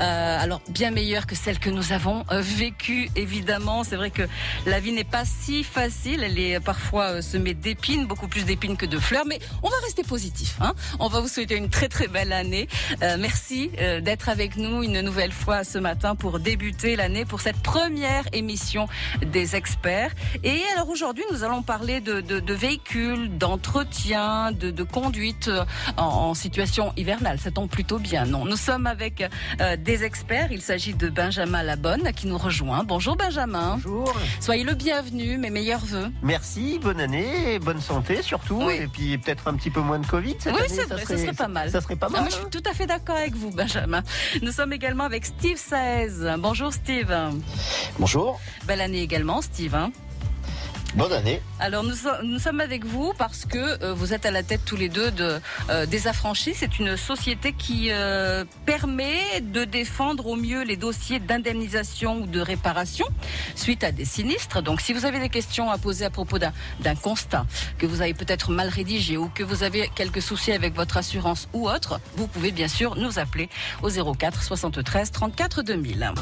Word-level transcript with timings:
Euh, 0.00 0.38
alors 0.40 0.62
bien 0.68 0.90
meilleure 0.90 1.26
que 1.26 1.34
celle 1.34 1.58
que 1.58 1.70
nous 1.70 1.92
avons 1.92 2.24
euh, 2.32 2.40
vécue, 2.40 3.10
évidemment. 3.16 3.84
C'est 3.84 3.96
vrai 3.96 4.10
que 4.10 4.22
la 4.66 4.80
vie 4.80 4.92
n'est 4.92 5.04
pas 5.04 5.24
si 5.24 5.62
facile. 5.62 6.22
Elle 6.22 6.38
est 6.38 6.60
parfois 6.60 7.04
euh, 7.04 7.22
semée 7.22 7.54
d'épines, 7.54 8.06
beaucoup 8.06 8.28
plus 8.28 8.44
d'épines 8.44 8.76
que 8.76 8.86
de 8.86 8.98
fleurs. 8.98 9.26
Mais 9.26 9.38
on 9.62 9.68
va 9.68 9.76
rester 9.84 10.02
positif. 10.02 10.56
Hein 10.60 10.74
on 10.98 11.08
va 11.08 11.20
vous 11.20 11.28
souhaiter 11.28 11.56
une 11.56 11.68
très 11.68 11.88
très 11.88 12.08
belle 12.08 12.32
année. 12.32 12.68
Merci 13.18 13.70
d'être 14.02 14.28
avec 14.28 14.56
nous 14.56 14.82
une 14.82 15.00
nouvelle 15.00 15.32
fois 15.32 15.64
ce 15.64 15.78
matin 15.78 16.14
pour 16.14 16.38
débuter 16.38 16.96
l'année 16.96 17.24
pour 17.24 17.40
cette 17.40 17.56
première 17.56 18.24
émission 18.32 18.88
des 19.24 19.56
experts. 19.56 20.12
Et 20.44 20.60
alors 20.74 20.88
aujourd'hui, 20.88 21.24
nous 21.30 21.44
allons 21.44 21.62
parler 21.62 22.00
de, 22.00 22.20
de, 22.20 22.40
de 22.40 22.54
véhicules, 22.54 23.36
d'entretien, 23.36 24.52
de, 24.52 24.70
de, 24.70 24.82
conduite 24.82 25.50
en, 25.96 26.02
en, 26.02 26.34
situation 26.34 26.92
hivernale. 26.96 27.38
Ça 27.38 27.50
tombe 27.50 27.68
plutôt 27.68 27.98
bien, 27.98 28.24
non? 28.24 28.44
Nous 28.44 28.56
sommes 28.56 28.86
avec 28.86 29.24
euh, 29.60 29.76
des 29.76 29.89
experts. 29.94 30.48
Il 30.50 30.62
s'agit 30.62 30.94
de 30.94 31.08
Benjamin 31.08 31.62
Labonne 31.62 32.12
qui 32.14 32.26
nous 32.26 32.38
rejoint. 32.38 32.84
Bonjour 32.84 33.16
Benjamin. 33.16 33.78
Bonjour. 33.82 34.12
Soyez 34.40 34.64
le 34.64 34.74
bienvenu, 34.74 35.36
mes 35.36 35.50
meilleurs 35.50 35.84
voeux. 35.84 36.10
Merci, 36.22 36.78
bonne 36.80 37.00
année, 37.00 37.58
bonne 37.58 37.80
santé 37.80 38.22
surtout, 38.22 38.62
oui. 38.62 38.74
et 38.82 38.86
puis 38.86 39.18
peut-être 39.18 39.48
un 39.48 39.54
petit 39.54 39.70
peu 39.70 39.80
moins 39.80 39.98
de 39.98 40.06
Covid 40.06 40.36
cette 40.38 40.54
oui, 40.54 40.60
année. 40.60 40.68
c'est 40.68 40.88
vrai, 40.88 41.02
serait, 41.02 41.16
ça 41.16 41.22
serait 41.24 41.34
pas 41.34 41.48
mal. 41.48 41.70
Ça 41.70 41.80
serait 41.80 41.96
pas 41.96 42.08
mal. 42.08 42.20
Ah, 42.20 42.22
moi, 42.22 42.30
je 42.30 42.36
suis 42.36 42.50
tout 42.50 42.68
à 42.70 42.74
fait 42.74 42.86
d'accord 42.86 43.16
avec 43.16 43.34
vous, 43.34 43.50
Benjamin. 43.50 44.02
Nous 44.42 44.52
sommes 44.52 44.72
également 44.72 45.04
avec 45.04 45.26
Steve 45.26 45.58
Saez. 45.58 46.36
Bonjour 46.38 46.72
Steve. 46.72 47.14
Bonjour. 47.98 48.40
Belle 48.66 48.80
année 48.80 49.02
également, 49.02 49.42
Steve. 49.42 49.74
Hein 49.74 49.92
Bonne 50.94 51.12
année. 51.12 51.40
Alors 51.60 51.84
nous, 51.84 52.38
sommes 52.38 52.60
avec 52.60 52.84
vous 52.84 53.12
parce 53.16 53.44
que 53.44 53.82
euh, 53.84 53.94
vous 53.94 54.12
êtes 54.12 54.26
à 54.26 54.32
la 54.32 54.42
tête 54.42 54.62
tous 54.64 54.76
les 54.76 54.88
deux 54.88 55.12
de 55.12 55.40
euh, 55.68 55.86
des 55.86 56.08
affranchis. 56.08 56.54
C'est 56.54 56.78
une 56.80 56.96
société 56.96 57.52
qui 57.52 57.90
euh, 57.90 58.44
permet 58.66 59.40
de 59.40 59.64
défendre 59.64 60.26
au 60.26 60.34
mieux 60.34 60.64
les 60.64 60.76
dossiers 60.76 61.20
d'indemnisation 61.20 62.22
ou 62.22 62.26
de 62.26 62.40
réparation 62.40 63.06
suite 63.54 63.84
à 63.84 63.92
des 63.92 64.04
sinistres. 64.04 64.62
Donc 64.62 64.80
si 64.80 64.92
vous 64.92 65.04
avez 65.04 65.20
des 65.20 65.28
questions 65.28 65.70
à 65.70 65.78
poser 65.78 66.04
à 66.04 66.10
propos 66.10 66.38
d'un 66.38 66.94
constat 67.00 67.46
que 67.78 67.86
vous 67.86 68.02
avez 68.02 68.14
peut-être 68.14 68.50
mal 68.50 68.68
rédigé 68.68 69.16
ou 69.16 69.28
que 69.28 69.44
vous 69.44 69.62
avez 69.62 69.90
quelques 69.94 70.22
soucis 70.22 70.52
avec 70.52 70.74
votre 70.74 70.96
assurance 70.96 71.48
ou 71.52 71.68
autre, 71.68 72.00
vous 72.16 72.26
pouvez 72.26 72.50
bien 72.50 72.68
sûr 72.68 72.96
nous 72.96 73.20
appeler 73.20 73.48
au 73.82 73.90
04 73.90 74.42
73 74.42 75.12
34 75.12 75.62
2000. 75.62 76.12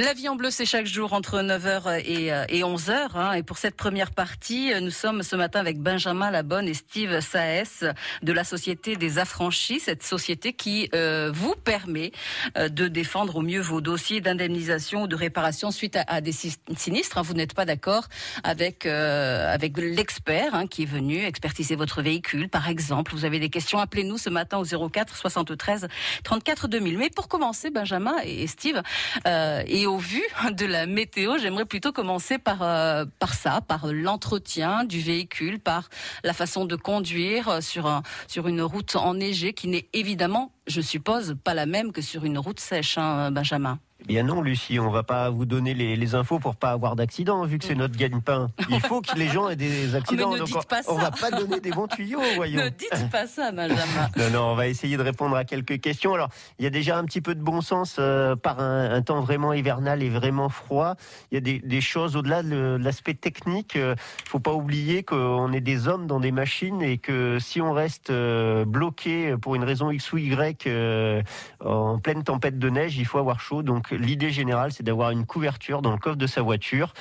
La 0.00 0.14
vie 0.14 0.28
en 0.28 0.36
bleu, 0.36 0.52
c'est 0.52 0.64
chaque 0.64 0.86
jour 0.86 1.12
entre 1.12 1.40
9h 1.40 2.02
et, 2.04 2.26
et 2.28 2.62
11h. 2.62 3.16
Hein. 3.16 3.32
Et 3.32 3.42
pour 3.42 3.58
cette 3.58 3.74
première 3.74 4.12
partie, 4.12 4.70
nous 4.80 4.92
sommes 4.92 5.24
ce 5.24 5.34
matin 5.34 5.58
avec 5.58 5.80
Benjamin 5.80 6.30
Labonne 6.30 6.68
et 6.68 6.74
Steve 6.74 7.18
Saes 7.18 7.84
de 8.22 8.32
la 8.32 8.44
Société 8.44 8.94
des 8.94 9.18
Affranchis, 9.18 9.80
cette 9.80 10.04
société 10.04 10.52
qui 10.52 10.88
euh, 10.94 11.32
vous 11.34 11.56
permet 11.56 12.12
euh, 12.56 12.68
de 12.68 12.86
défendre 12.86 13.34
au 13.34 13.42
mieux 13.42 13.60
vos 13.60 13.80
dossiers 13.80 14.20
d'indemnisation 14.20 15.02
ou 15.02 15.06
de 15.08 15.16
réparation 15.16 15.72
suite 15.72 15.98
à, 16.06 16.20
des 16.20 16.30
sinistres. 16.30 17.18
Hein. 17.18 17.22
Vous 17.22 17.34
n'êtes 17.34 17.54
pas 17.54 17.64
d'accord 17.64 18.06
avec, 18.44 18.86
euh, 18.86 19.52
avec 19.52 19.76
l'expert 19.78 20.54
hein, 20.54 20.68
qui 20.68 20.84
est 20.84 20.88
venu 20.88 21.24
expertiser 21.24 21.74
votre 21.74 22.02
véhicule, 22.02 22.48
par 22.48 22.68
exemple. 22.68 23.16
Vous 23.16 23.24
avez 23.24 23.40
des 23.40 23.50
questions, 23.50 23.80
appelez-nous 23.80 24.18
ce 24.18 24.30
matin 24.30 24.58
au 24.58 24.88
04 24.90 25.16
73 25.16 25.88
34 26.22 26.68
2000. 26.68 26.98
Mais 26.98 27.10
pour 27.10 27.26
commencer, 27.26 27.70
Benjamin 27.70 28.14
et 28.22 28.46
Steve, 28.46 28.80
euh, 29.26 29.64
et 29.66 29.87
au 29.88 29.98
vu 29.98 30.22
de 30.52 30.66
la 30.66 30.86
météo, 30.86 31.38
j'aimerais 31.38 31.64
plutôt 31.64 31.92
commencer 31.92 32.38
par 32.38 32.62
euh, 32.62 33.04
par 33.18 33.34
ça, 33.34 33.60
par 33.60 33.86
l'entretien 33.86 34.84
du 34.84 35.00
véhicule, 35.00 35.58
par 35.58 35.88
la 36.22 36.32
façon 36.32 36.64
de 36.64 36.76
conduire 36.76 37.62
sur 37.62 37.86
un, 37.86 38.02
sur 38.26 38.46
une 38.48 38.62
route 38.62 38.96
enneigée 38.96 39.52
qui 39.52 39.68
n'est 39.68 39.88
évidemment, 39.92 40.52
je 40.66 40.80
suppose, 40.80 41.36
pas 41.42 41.54
la 41.54 41.66
même 41.66 41.92
que 41.92 42.02
sur 42.02 42.24
une 42.24 42.38
route 42.38 42.60
sèche, 42.60 42.98
hein, 42.98 43.30
Benjamin. 43.30 43.78
Eh 44.00 44.04
bien 44.04 44.22
non, 44.22 44.42
Lucie, 44.42 44.78
on 44.78 44.90
va 44.90 45.02
pas 45.02 45.28
vous 45.28 45.44
donner 45.44 45.74
les, 45.74 45.96
les 45.96 46.14
infos 46.14 46.38
pour 46.38 46.54
pas 46.54 46.70
avoir 46.70 46.94
d'accident, 46.94 47.44
vu 47.44 47.58
que 47.58 47.64
c'est 47.64 47.74
notre 47.74 47.96
gagne-pain. 47.96 48.48
Il 48.70 48.80
faut 48.80 49.00
que 49.00 49.16
les 49.16 49.26
gens 49.28 49.48
aient 49.48 49.56
des 49.56 49.94
accidents. 49.96 50.28
Oh, 50.30 50.34
ne 50.34 50.38
donc 50.38 50.46
dites 50.46 50.68
pas 50.68 50.80
on, 50.86 50.94
va 50.94 51.10
pas 51.10 51.32
donner 51.32 51.58
des 51.58 51.70
bons 51.70 51.88
tuyaux, 51.88 52.20
voyons. 52.36 52.62
Ne 52.62 52.68
dites 52.68 53.10
pas 53.10 53.26
ça, 53.26 53.50
Benjamin. 53.50 54.08
non, 54.16 54.30
non, 54.30 54.42
on 54.52 54.54
va 54.54 54.68
essayer 54.68 54.96
de 54.96 55.02
répondre 55.02 55.34
à 55.34 55.44
quelques 55.44 55.80
questions. 55.80 56.14
Alors, 56.14 56.28
il 56.60 56.64
y 56.64 56.66
a 56.66 56.70
déjà 56.70 56.96
un 56.96 57.04
petit 57.04 57.20
peu 57.20 57.34
de 57.34 57.42
bon 57.42 57.60
sens 57.60 57.96
euh, 57.98 58.36
par 58.36 58.60
un, 58.60 58.90
un, 58.90 59.02
temps 59.02 59.20
vraiment 59.20 59.52
hivernal 59.52 60.02
et 60.02 60.10
vraiment 60.10 60.48
froid. 60.48 60.94
Il 61.32 61.34
y 61.34 61.38
a 61.38 61.40
des, 61.40 61.58
des 61.58 61.80
choses 61.80 62.14
au-delà 62.14 62.44
de 62.44 62.78
l'aspect 62.80 63.14
technique. 63.14 63.72
Il 63.74 63.80
euh, 63.80 63.94
faut 64.26 64.38
pas 64.38 64.52
oublier 64.52 65.02
qu'on 65.02 65.52
est 65.52 65.60
des 65.60 65.88
hommes 65.88 66.06
dans 66.06 66.20
des 66.20 66.32
machines 66.32 66.82
et 66.82 66.98
que 66.98 67.38
si 67.40 67.60
on 67.60 67.72
reste 67.72 68.10
euh, 68.10 68.64
bloqué 68.64 69.34
pour 69.42 69.56
une 69.56 69.64
raison 69.64 69.90
X 69.90 70.12
ou 70.12 70.18
Y 70.18 70.66
euh, 70.66 71.22
en 71.64 71.98
pleine 71.98 72.22
tempête 72.22 72.58
de 72.60 72.70
neige, 72.70 72.96
il 72.96 73.06
faut 73.06 73.18
avoir 73.18 73.40
chaud. 73.40 73.62
Donc, 73.62 73.87
l'idée 73.94 74.30
générale, 74.30 74.72
c'est 74.72 74.82
d'avoir 74.82 75.10
une 75.10 75.26
couverture 75.26 75.82
dans 75.82 75.92
le 75.92 75.98
coffre 75.98 76.16
de 76.16 76.26
sa 76.26 76.42
voiture 76.42 76.92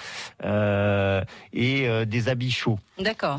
euh, 0.43 1.23
et 1.53 1.87
euh, 1.87 2.05
des 2.05 2.29
habits 2.29 2.51
chauds. 2.51 2.79
D'accord. 2.99 3.37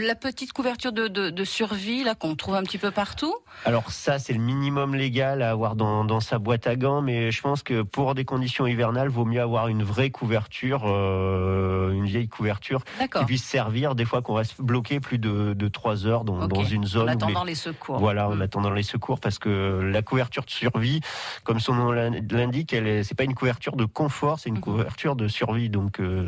La 0.00 0.14
petite 0.14 0.52
couverture 0.52 0.92
de, 0.92 1.08
de, 1.08 1.28
de 1.28 1.44
survie 1.44 2.02
là 2.02 2.14
qu'on 2.14 2.34
trouve 2.34 2.54
un 2.54 2.62
petit 2.62 2.78
peu 2.78 2.90
partout? 2.90 3.34
Alors 3.64 3.90
ça, 3.90 4.18
c'est 4.18 4.32
le 4.32 4.38
minimum 4.38 4.94
légal 4.94 5.42
à 5.42 5.50
avoir 5.50 5.76
dans, 5.76 6.04
dans, 6.04 6.20
sa 6.20 6.38
boîte 6.38 6.66
à 6.66 6.76
gants, 6.76 7.02
mais 7.02 7.30
je 7.30 7.42
pense 7.42 7.62
que 7.62 7.82
pour 7.82 8.14
des 8.14 8.24
conditions 8.24 8.66
hivernales, 8.66 9.08
vaut 9.08 9.24
mieux 9.26 9.40
avoir 9.40 9.68
une 9.68 9.82
vraie 9.82 10.10
couverture, 10.10 10.84
euh, 10.86 11.92
une 11.92 12.06
vieille 12.06 12.28
couverture 12.28 12.82
qui 12.98 13.24
puisse 13.26 13.44
servir 13.44 13.94
des 13.94 14.04
fois 14.04 14.22
qu'on 14.22 14.34
reste 14.34 14.60
bloqué 14.60 15.00
plus 15.00 15.18
de, 15.18 15.52
de 15.52 15.68
3 15.68 16.06
heures 16.06 16.24
dans, 16.24 16.42
okay. 16.42 16.54
dans 16.54 16.64
une 16.64 16.86
zone. 16.86 17.08
En 17.08 17.12
attendant 17.12 17.44
les... 17.44 17.50
les... 17.50 17.54
secours. 17.54 17.98
Voilà, 17.98 18.28
en 18.28 18.36
mmh. 18.36 18.42
attendant 18.42 18.70
les 18.70 18.82
secours, 18.82 19.20
parce 19.20 19.38
que 19.38 19.80
la 19.82 20.02
couverture 20.02 20.44
de 20.44 20.50
survie, 20.50 21.00
comme 21.44 21.60
son 21.60 21.74
nom 21.74 21.92
l'indique, 21.92 22.72
c'est 23.04 23.14
pas 23.14 23.24
une 23.24 23.34
couverture 23.34 23.76
de 23.76 23.84
confort, 23.84 24.38
c'est 24.38 24.48
une 24.48 24.58
mmh. 24.58 24.60
couverture 24.60 25.16
de 25.16 25.28
survie. 25.28 25.70
Donc 25.70 26.00
euh, 26.00 26.26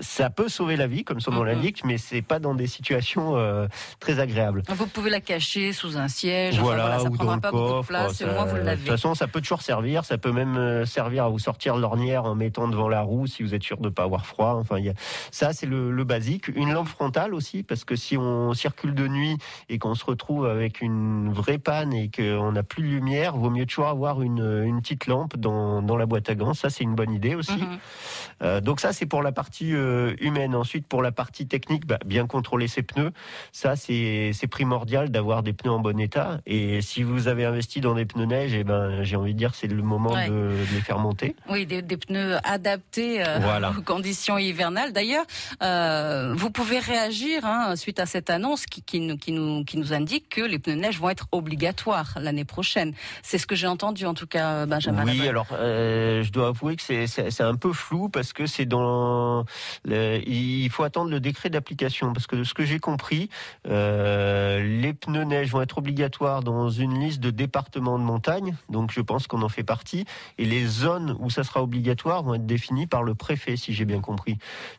ça 0.00 0.30
peut 0.30 0.48
sauver 0.48 0.76
la 0.76 0.86
vie, 0.86 1.04
comme 1.04 1.20
son 1.20 1.30
nom 1.32 1.42
mmh. 1.42 1.46
l'indique, 1.46 1.84
mais 1.84 1.98
c'est 1.98 2.22
pas 2.22 2.38
dans 2.38 2.54
des 2.54 2.66
situations 2.66 3.36
euh, 3.36 3.66
très 3.98 4.20
agréables. 4.20 4.62
Vous 4.68 4.86
pouvez 4.86 5.10
la 5.10 5.20
cacher 5.20 5.72
sous 5.72 5.96
un 5.96 6.08
siège. 6.08 6.58
Voilà, 6.58 6.84
enfin, 6.84 6.96
voilà 6.96 7.02
ça 7.02 7.10
ou 7.10 7.14
prendra 7.14 7.34
dans 7.34 7.40
pas 7.40 7.48
le 7.48 7.52
coffre. 7.52 7.68
beaucoup 7.68 7.82
de 7.82 7.86
place. 7.86 8.12
Ça, 8.14 8.24
et 8.26 8.34
moi, 8.34 8.44
vous 8.44 8.56
l'avez. 8.56 8.70
De 8.70 8.76
toute 8.76 8.88
façon, 8.88 9.14
ça 9.14 9.26
peut 9.26 9.40
toujours 9.40 9.62
servir. 9.62 10.04
Ça 10.04 10.18
peut 10.18 10.32
même 10.32 10.56
euh, 10.56 10.86
servir 10.86 11.24
à 11.24 11.28
vous 11.28 11.38
sortir 11.38 11.76
l'ornière 11.76 12.24
en 12.24 12.34
mettant 12.34 12.68
devant 12.68 12.88
la 12.88 13.02
roue 13.02 13.26
si 13.26 13.42
vous 13.42 13.54
êtes 13.54 13.62
sûr 13.62 13.78
de 13.78 13.88
pas 13.88 14.04
avoir 14.04 14.26
froid. 14.26 14.54
Enfin, 14.54 14.78
il 14.78 14.84
y 14.84 14.90
a... 14.90 14.94
ça, 15.30 15.52
c'est 15.52 15.66
le, 15.66 15.90
le, 15.90 16.04
basique. 16.04 16.48
Une 16.48 16.72
lampe 16.72 16.88
frontale 16.88 17.34
aussi, 17.34 17.62
parce 17.62 17.84
que 17.84 17.96
si 17.96 18.16
on 18.16 18.52
circule 18.54 18.94
de 18.94 19.06
nuit 19.08 19.36
et 19.68 19.78
qu'on 19.78 19.94
se 19.94 20.04
retrouve 20.04 20.46
avec 20.46 20.80
une 20.80 21.32
vraie 21.32 21.58
panne 21.58 21.92
et 21.92 22.10
qu'on 22.10 22.52
n'a 22.52 22.62
plus 22.62 22.82
de 22.82 22.88
lumière, 22.88 23.36
vaut 23.36 23.50
mieux 23.50 23.66
toujours 23.66 23.88
avoir 23.88 24.22
une, 24.22 24.64
une 24.64 24.80
petite 24.80 25.06
lampe 25.06 25.36
dans, 25.36 25.82
dans 25.82 25.96
la 25.96 26.06
boîte 26.06 26.28
à 26.30 26.34
gants. 26.34 26.54
Ça, 26.54 26.70
c'est 26.70 26.84
une 26.84 26.94
bonne 26.94 27.12
idée 27.12 27.34
aussi. 27.34 27.52
Mhm. 27.52 27.60
Mm 27.60 27.72
-hmm. 27.72 27.78
euh, 28.42 28.60
donc 28.60 28.80
ça, 28.80 28.92
c'est 28.92 29.06
pour 29.06 29.22
la 29.22 29.32
partie 29.32 29.72
humaine. 30.20 30.54
Ensuite, 30.54 30.86
pour 30.86 31.02
la 31.02 31.12
partie 31.12 31.46
technique, 31.46 31.86
bah, 31.86 31.98
bien 32.04 32.26
contrôler 32.26 32.68
ses 32.68 32.82
pneus. 32.82 33.12
Ça, 33.52 33.76
c'est 33.76 34.32
primordial 34.50 35.10
d'avoir 35.10 35.42
des 35.42 35.52
pneus 35.52 35.72
en 35.72 35.78
bon 35.80 35.98
état. 36.00 36.40
Et 36.46 36.80
si 36.82 37.02
vous 37.02 37.28
avez 37.28 37.44
investi 37.44 37.80
dans 37.80 37.94
des 37.94 38.04
pneus 38.04 38.26
neige, 38.26 38.54
et 38.54 38.64
ben, 38.64 39.02
j'ai 39.02 39.16
envie 39.16 39.34
de 39.34 39.38
dire, 39.38 39.54
c'est 39.54 39.66
le 39.66 39.82
moment 39.82 40.10
Ouais. 40.10 40.28
de, 40.28 40.32
de 40.34 40.74
les 40.74 40.80
faire 40.80 40.98
monter. 40.98 41.36
Oui, 41.48 41.66
des, 41.66 41.82
des 41.82 41.96
pneus 41.96 42.36
adaptés 42.44 43.22
euh, 43.24 43.38
Voilà. 43.40 43.70
aux 43.78 43.82
conditions 43.82 44.38
hivernales. 44.38 44.92
D'ailleurs, 44.92 45.24
euh, 45.62 46.34
vous 46.36 46.50
pouvez 46.50 46.78
réagir 46.78 47.44
hein, 47.44 47.76
suite 47.76 48.00
à 48.00 48.06
cette 48.06 48.30
annonce 48.30 48.66
qui, 48.66 48.82
qui, 48.82 49.00
nous, 49.00 49.16
qui, 49.16 49.32
nous, 49.32 49.64
qui 49.64 49.76
nous 49.78 49.92
indique 49.92 50.28
que 50.28 50.40
les 50.40 50.58
pneus 50.58 50.74
neige 50.76 50.98
vont 50.98 51.10
être 51.10 51.26
obligatoires 51.32 52.14
l'année 52.20 52.44
prochaine. 52.44 52.92
C'est 53.22 53.38
ce 53.38 53.46
que 53.46 53.54
j'ai 53.54 53.66
entendu 53.66 54.06
en 54.06 54.14
tout 54.14 54.26
cas, 54.26 54.66
Benjamin. 54.66 55.04
Oui, 55.04 55.28
alors 55.28 55.46
euh, 55.52 56.22
je 56.22 56.32
dois 56.32 56.48
avouer 56.48 56.76
que 56.76 56.82
c'est 57.06 57.40
un 57.42 57.54
peu 57.56 57.72
flou 57.72 58.08
parce 58.08 58.32
que 58.32 58.46
c'est 58.46 58.66
dans 58.66 59.44
le, 59.84 60.20
il 60.28 60.68
faut 60.70 60.82
attendre 60.82 61.10
le 61.10 61.20
décret 61.20 61.50
d'application 61.50 62.12
parce 62.12 62.26
que 62.26 62.36
de 62.36 62.44
ce 62.44 62.54
que 62.54 62.64
j'ai 62.64 62.78
compris, 62.78 63.28
euh, 63.68 64.62
les 64.80 64.92
pneus 64.92 65.24
neige 65.24 65.50
vont 65.50 65.62
être 65.62 65.78
obligatoires 65.78 66.42
dans 66.42 66.68
une 66.70 66.98
liste 67.00 67.20
de 67.20 67.30
départements 67.30 67.98
de 67.98 68.04
montagne, 68.04 68.56
donc 68.68 68.92
je 68.92 69.00
pense 69.00 69.26
qu'on 69.26 69.42
en 69.42 69.48
fait 69.48 69.62
partie, 69.62 70.04
et 70.38 70.44
les 70.44 70.66
zones 70.66 71.16
où 71.20 71.30
ça 71.30 71.44
sera 71.44 71.62
obligatoire 71.62 72.22
vont 72.22 72.34
être 72.34 72.46
définies 72.46 72.86
par 72.86 73.02
le 73.02 73.14
préfet, 73.14 73.56
si 73.56 73.72
j'ai 73.72 73.84
bien 73.84 74.00
compris. 74.00 74.38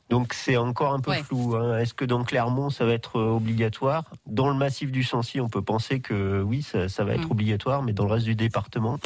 Donc 0.10 0.34
c'est 0.34 0.58
encore 0.58 0.94
un 0.94 1.00
peu 1.00 1.12
Ouais. 1.12 1.24
flou. 1.24 1.56
hein. 1.56 1.80
Est-ce 1.80 1.94
que 1.94 2.06
dans 2.06 2.24
Clermont 2.24 2.70
ça 2.70 2.86
va 2.86 2.94
être 2.94 3.18
euh, 3.20 3.30
obligatoire? 3.36 4.04
Dans 4.26 4.48
le 4.50 4.56
massif 4.56 4.92
du 4.92 5.04
Sancy, 5.04 5.40
on 5.42 5.50
peut 5.50 5.62
penser 5.62 6.00
que 6.00 6.42
oui, 6.42 6.62
ça, 6.62 6.88
ça 6.90 7.04
va 7.04 7.14
être 7.14 7.28
Mm. 7.28 7.32
obligatoire, 7.32 7.84
mais 7.84 7.94
dans 7.94 8.06
le 8.06 8.14
reste 8.14 8.26
du 8.26 8.36
département, 8.36 8.98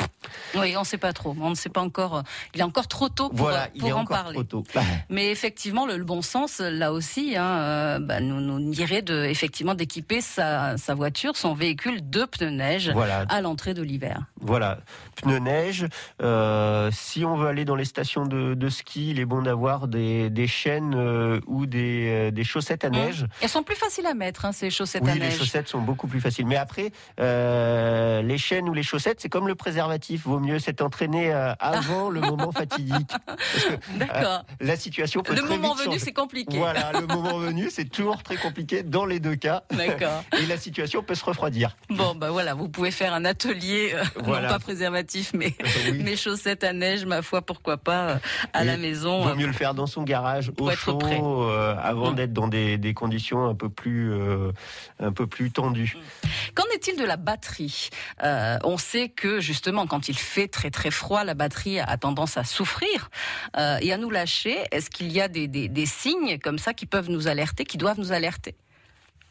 Oui, 0.55 0.75
on 0.77 0.81
ne 0.81 0.85
sait 0.85 0.97
pas 0.97 1.11
trop. 1.13 1.35
On 1.41 1.49
ne 1.49 1.55
sait 1.55 1.69
pas 1.69 1.81
encore. 1.81 2.23
Il 2.53 2.61
est 2.61 2.63
encore 2.63 2.87
trop 2.87 3.09
tôt 3.09 3.29
pour, 3.29 3.37
voilà, 3.37 3.67
il 3.75 3.85
est 3.85 3.91
en 3.91 3.99
encore 4.01 4.17
parler. 4.17 4.35
trop 4.35 4.43
tôt. 4.43 4.63
Mais 5.09 5.29
effectivement, 5.31 5.74
le, 5.83 5.97
le 5.97 6.05
bon 6.05 6.21
sens, 6.21 6.59
là 6.59 6.93
aussi, 6.93 7.35
hein, 7.35 7.43
euh, 7.43 7.99
bah, 7.99 8.21
nous, 8.21 8.39
nous 8.39 8.71
dirait 8.71 9.01
de, 9.01 9.25
effectivement 9.25 9.75
d'équiper 9.75 10.21
sa, 10.21 10.77
sa 10.77 10.93
voiture, 10.93 11.35
son 11.35 11.53
véhicule 11.53 12.09
de 12.09 12.23
pneus 12.23 12.51
neige 12.51 12.91
Voilà. 12.91 13.25
à 13.27 13.41
l'entrée 13.41 13.73
de 13.73 13.81
l'hiver. 13.81 14.21
Voilà, 14.39 14.77
pneus 15.17 15.39
neige. 15.39 15.87
Euh, 16.21 16.89
si 16.93 17.25
on 17.25 17.35
veut 17.35 17.47
aller 17.47 17.65
dans 17.65 17.75
les 17.75 17.83
stations 17.83 18.25
de, 18.25 18.69
ski, 18.69 19.11
il 19.11 19.19
est 19.19 19.25
bon 19.25 19.41
d'avoir 19.41 19.89
des, 19.89 20.47
chaînes 20.47 20.95
euh, 20.95 21.41
ou 21.47 21.65
des, 21.65 22.31
des, 22.31 22.43
chaussettes 22.45 22.85
à 22.85 22.89
mmh. 22.89 22.93
neige. 22.93 23.25
Elles 23.41 23.49
sont 23.49 23.63
plus 23.63 23.75
faciles 23.75 24.05
à 24.05 24.13
mettre, 24.13 24.45
hein, 24.45 24.53
ces 24.53 24.69
chaussettes 24.69 25.03
à 25.03 25.07
neige. 25.07 25.15
Oui, 25.15 25.29
les 25.29 25.31
chaussettes 25.31 25.67
sont 25.67 25.81
beaucoup 25.81 26.07
plus 26.07 26.21
faciles. 26.21 26.45
Mais 26.45 26.55
après, 26.55 26.91
les 27.17 28.37
chaînes 28.37 28.69
ou 28.69 28.73
les 28.73 28.83
chaussettes, 28.83 29.19
c'est 29.19 29.29
comme 29.29 29.47
le 29.47 29.55
préservatif. 29.55 30.23
Vaut 30.25 30.39
mieux 30.39 30.59
s'être 30.59 30.81
entraîné 30.81 31.33
avant 31.59 32.09
le 32.09 32.21
moment 32.21 32.51
fatidique. 32.51 33.11
D'accord. 33.97 34.45
la 34.61 34.75
situation 34.75 35.21
peut 35.23 35.35
Le 35.35 35.41
moment 35.67 35.83
venu, 35.83 35.99
c'est 35.99 36.13
compliqué. 36.13 36.57
Voilà, 36.57 36.91
le 36.93 37.07
moment 37.13 37.37
venu, 37.37 37.69
c'est 37.69 37.89
toujours 37.89 38.23
très 38.23 38.37
compliqué 38.37 38.83
dans 38.83 39.05
les 39.05 39.19
deux 39.19 39.35
cas. 39.35 39.63
D'accord. 39.71 40.23
Et 40.41 40.45
la 40.45 40.57
situation 40.57 41.03
peut 41.03 41.15
se 41.15 41.25
refroidir. 41.25 41.75
Bon, 41.89 42.15
ben 42.15 42.29
voilà, 42.29 42.53
vous 42.53 42.69
pouvez 42.69 42.91
faire 42.91 43.13
un 43.13 43.25
atelier 43.25 43.95
non 44.17 44.33
pas 44.33 44.59
préservatif, 44.59 45.31
mais 45.33 45.53
mes 45.93 46.15
chaussettes 46.15 46.63
à 46.63 46.73
neige, 46.73 47.05
ma 47.05 47.21
foi, 47.21 47.41
pourquoi 47.41 47.77
pas 47.77 48.09
euh, 48.09 48.17
à 48.53 48.63
la 48.63 48.77
maison. 48.77 49.23
Vaut 49.23 49.35
mieux 49.35 49.47
le 49.47 49.53
faire 49.53 49.73
dans 49.73 49.87
son 49.87 50.03
garage 50.03 50.51
au 50.59 50.69
chaud 50.71 50.99
euh, 51.03 51.75
avant 51.81 52.11
mm. 52.11 52.15
d'être 52.15 52.33
dans 52.33 52.47
des, 52.47 52.93
conditions 52.95 53.45
un 53.47 53.55
peu 53.55 53.69
plus 53.69 54.13
euh, 54.13 54.51
un 54.99 55.11
peu 55.11 55.27
plus 55.27 55.51
tendues. 55.51 55.95
Mm. 55.95 56.27
Qu'en 56.55 56.63
est-il 56.73 56.97
de 56.97 57.05
la 57.05 57.17
batterie? 57.17 57.89
On 58.21 58.77
sait 58.77 59.09
que 59.09 59.39
justement, 59.39 59.87
quand 59.87 60.07
il 60.07 60.17
fait 60.17 60.47
très 60.47 60.69
très 60.69 60.91
froid, 60.91 61.23
la 61.23 61.33
batterie 61.33 61.79
a 61.79 61.97
tendance 61.97 62.37
à 62.37 62.43
souffrir 62.43 63.09
et 63.57 63.93
à 63.93 63.97
nous 63.97 64.09
lâcher. 64.09 64.57
Est-ce 64.71 64.89
qu'il 64.89 65.11
y 65.11 65.21
a 65.21 65.27
des 65.27 65.47
signes 65.85 66.39
comme 66.39 66.57
ça 66.57 66.73
qui 66.73 66.85
peuvent 66.85 67.09
nous 67.09 67.27
alerter, 67.27 67.65
qui 67.65 67.77
doivent 67.77 67.99
nous 67.99 68.11
alerter 68.11 68.55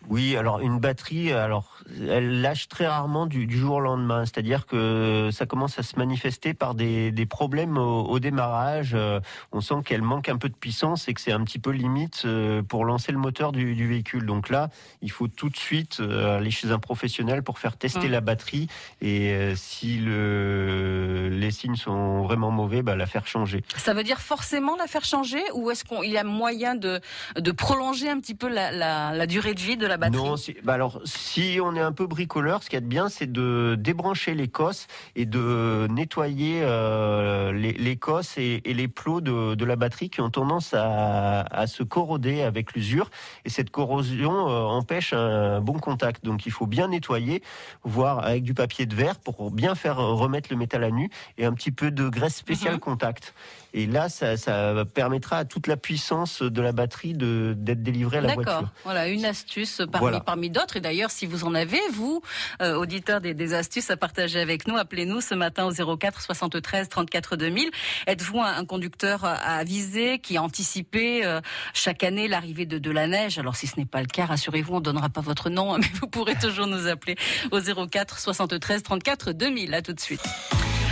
oui, 0.08 0.36
alors 0.36 0.60
une 0.60 0.78
batterie, 0.78 1.32
alors 1.32 1.78
elle 2.08 2.40
lâche 2.42 2.68
très 2.68 2.86
rarement 2.86 3.26
du, 3.26 3.50
jour 3.50 3.76
au 3.76 3.80
lendemain, 3.80 4.24
c'est-à-dire 4.24 4.66
que 4.66 5.30
ça 5.32 5.46
commence 5.46 5.78
à 5.78 5.82
se 5.82 5.96
manifester 5.96 6.54
par 6.54 6.74
des, 6.74 7.26
problèmes 7.28 7.78
au, 7.78 8.18
démarrage. 8.18 8.92
Euh, 8.94 9.20
on 9.52 9.60
sent 9.60 9.76
qu'elle 9.84 10.02
manque 10.02 10.28
un 10.28 10.36
peu 10.36 10.48
de 10.48 10.54
puissance 10.54 11.08
et 11.08 11.14
que 11.14 11.20
c'est 11.20 11.32
un 11.32 11.42
petit 11.42 11.58
peu 11.58 11.70
limite 11.70 12.22
euh, 12.26 12.62
pour 12.62 12.84
lancer 12.84 13.12
le 13.12 13.18
moteur 13.18 13.52
du, 13.52 13.86
véhicule. 13.86 14.26
Donc 14.26 14.50
là, 14.50 14.68
il 15.02 15.10
faut 15.10 15.28
tout 15.28 15.48
de 15.48 15.56
suite 15.56 16.00
euh, 16.00 16.38
aller 16.38 16.50
chez 16.50 16.70
un 16.70 16.78
professionnel 16.78 17.42
pour 17.42 17.58
faire 17.58 17.76
tester 17.76 18.08
mmh. 18.08 18.12
la 18.12 18.20
batterie 18.20 18.68
et 19.00 19.52
si 19.56 19.98
le, 19.98 21.28
les 21.30 21.50
signes 21.50 21.76
sont 21.76 22.22
vraiment 22.22 22.50
mauvais, 22.50 22.82
bah, 22.82 22.96
la 22.96 23.06
faire 23.06 23.26
changer. 23.26 23.64
Ça 23.76 23.94
veut 23.94 24.04
dire 24.04 24.20
forcément 24.20 24.76
la 24.76 24.86
faire 24.86 25.04
changer 25.04 25.42
ou 25.54 25.70
est-ce 25.70 25.84
qu'il 25.84 26.10
y 26.10 26.18
a 26.18 26.24
moyen 26.24 26.74
de, 26.74 27.00
de 27.36 27.52
prolonger 27.52 28.08
un 28.08 28.20
petit 28.20 28.34
peu 28.34 28.48
la, 28.48 28.70
la 28.70 29.26
durée 29.26 29.54
de 29.54 29.60
vie 29.60 29.76
de 29.76 29.86
la 29.86 29.93
non, 30.10 30.34
bah 30.62 30.74
alors 30.74 31.00
si 31.04 31.58
on 31.62 31.74
est 31.76 31.80
un 31.80 31.92
peu 31.92 32.06
bricoleur, 32.06 32.62
ce 32.62 32.70
qui 32.70 32.76
est 32.76 32.80
bien, 32.80 33.08
c'est 33.08 33.30
de 33.30 33.76
débrancher 33.78 34.34
les 34.34 34.48
cosses 34.48 34.86
et 35.16 35.26
de 35.26 35.86
nettoyer 35.90 36.60
euh, 36.62 37.52
les, 37.52 37.96
cosses 37.96 38.36
et, 38.38 38.60
les 38.64 38.88
plots 38.88 39.20
de, 39.20 39.64
la 39.64 39.76
batterie 39.76 40.10
qui 40.10 40.20
ont 40.20 40.30
tendance 40.30 40.74
à, 40.74 41.66
se 41.66 41.82
corroder 41.82 42.42
avec 42.42 42.74
l'usure. 42.74 43.10
Et 43.44 43.48
cette 43.48 43.70
corrosion 43.70 44.48
euh, 44.48 44.62
empêche 44.62 45.12
un 45.12 45.60
bon 45.60 45.78
contact. 45.78 46.24
Donc 46.24 46.46
il 46.46 46.52
faut 46.52 46.66
bien 46.66 46.88
nettoyer, 46.88 47.42
voire 47.82 48.24
avec 48.24 48.42
du 48.42 48.54
papier 48.54 48.86
de 48.86 48.94
verre 48.94 49.16
pour 49.16 49.50
bien 49.50 49.74
faire 49.74 49.96
remettre 49.96 50.48
le 50.50 50.56
métal 50.56 50.84
à 50.84 50.90
nu 50.90 51.10
et 51.38 51.44
un 51.44 51.52
petit 51.52 51.70
peu 51.70 51.90
de 51.90 52.08
graisse 52.08 52.36
spéciale 52.36 52.74
mhm. 52.74 52.80
contact. 52.80 53.34
Et 53.76 53.86
là, 53.86 54.08
ça, 54.08 54.36
permettra 54.94 55.38
à 55.38 55.44
toute 55.44 55.66
la 55.66 55.76
puissance 55.76 56.42
de 56.42 56.62
la 56.62 56.70
batterie 56.70 57.14
d'être 57.14 57.82
délivrée 57.82 58.18
à 58.18 58.20
la 58.20 58.34
voiture. 58.34 58.52
D'accord. 58.52 58.68
Voilà, 58.84 59.08
une 59.08 59.24
astuce 59.24 59.80
parmi, 59.86 60.20
parmi 60.20 60.50
d'autres. 60.50 60.76
Et 60.76 60.80
d'ailleurs, 60.80 61.10
si 61.10 61.26
vous 61.26 61.44
en 61.44 61.54
avez, 61.54 61.80
vous, 61.92 62.22
euh, 62.62 62.74
auditeurs 62.74 63.20
des, 63.20 63.54
astuces 63.54 63.90
à 63.90 63.96
partager 63.96 64.40
avec 64.40 64.66
nous, 64.66 64.76
appelez-nous 64.76 65.20
ce 65.20 65.34
matin 65.34 65.66
au 65.66 65.96
04 65.96 66.20
73 66.20 66.88
34 66.88 67.36
2000. 67.36 67.70
Êtes-vous 68.06 68.40
un, 68.40 68.64
conducteur 68.64 69.24
à 69.24 69.56
aviser 69.56 70.18
qui 70.18 70.36
a 70.36 70.42
anticipé 70.42 71.24
euh, 71.24 71.40
chaque 71.74 72.02
année 72.02 72.28
l'arrivée 72.28 72.66
de, 72.66 72.78
de 72.78 72.90
la 72.90 73.06
neige? 73.06 73.38
Alors, 73.38 73.56
si 73.56 73.66
ce 73.66 73.78
n'est 73.78 73.86
pas 73.86 74.00
le 74.00 74.06
cas, 74.06 74.26
rassurez-vous, 74.26 74.74
on 74.74 74.78
ne 74.78 74.84
donnera 74.84 75.08
pas 75.08 75.20
votre 75.20 75.50
nom, 75.50 75.76
mais 75.78 75.90
vous 76.00 76.06
pourrez 76.06 76.36
toujours 76.36 76.66
nous 76.66 76.86
appeler 76.86 77.16
au 77.50 77.60
04 77.60 78.18
73 78.18 78.82
34 78.82 79.32
2000. 79.32 79.74
À 79.74 79.82
tout 79.82 79.92
de 79.92 80.00
suite. 80.00 80.22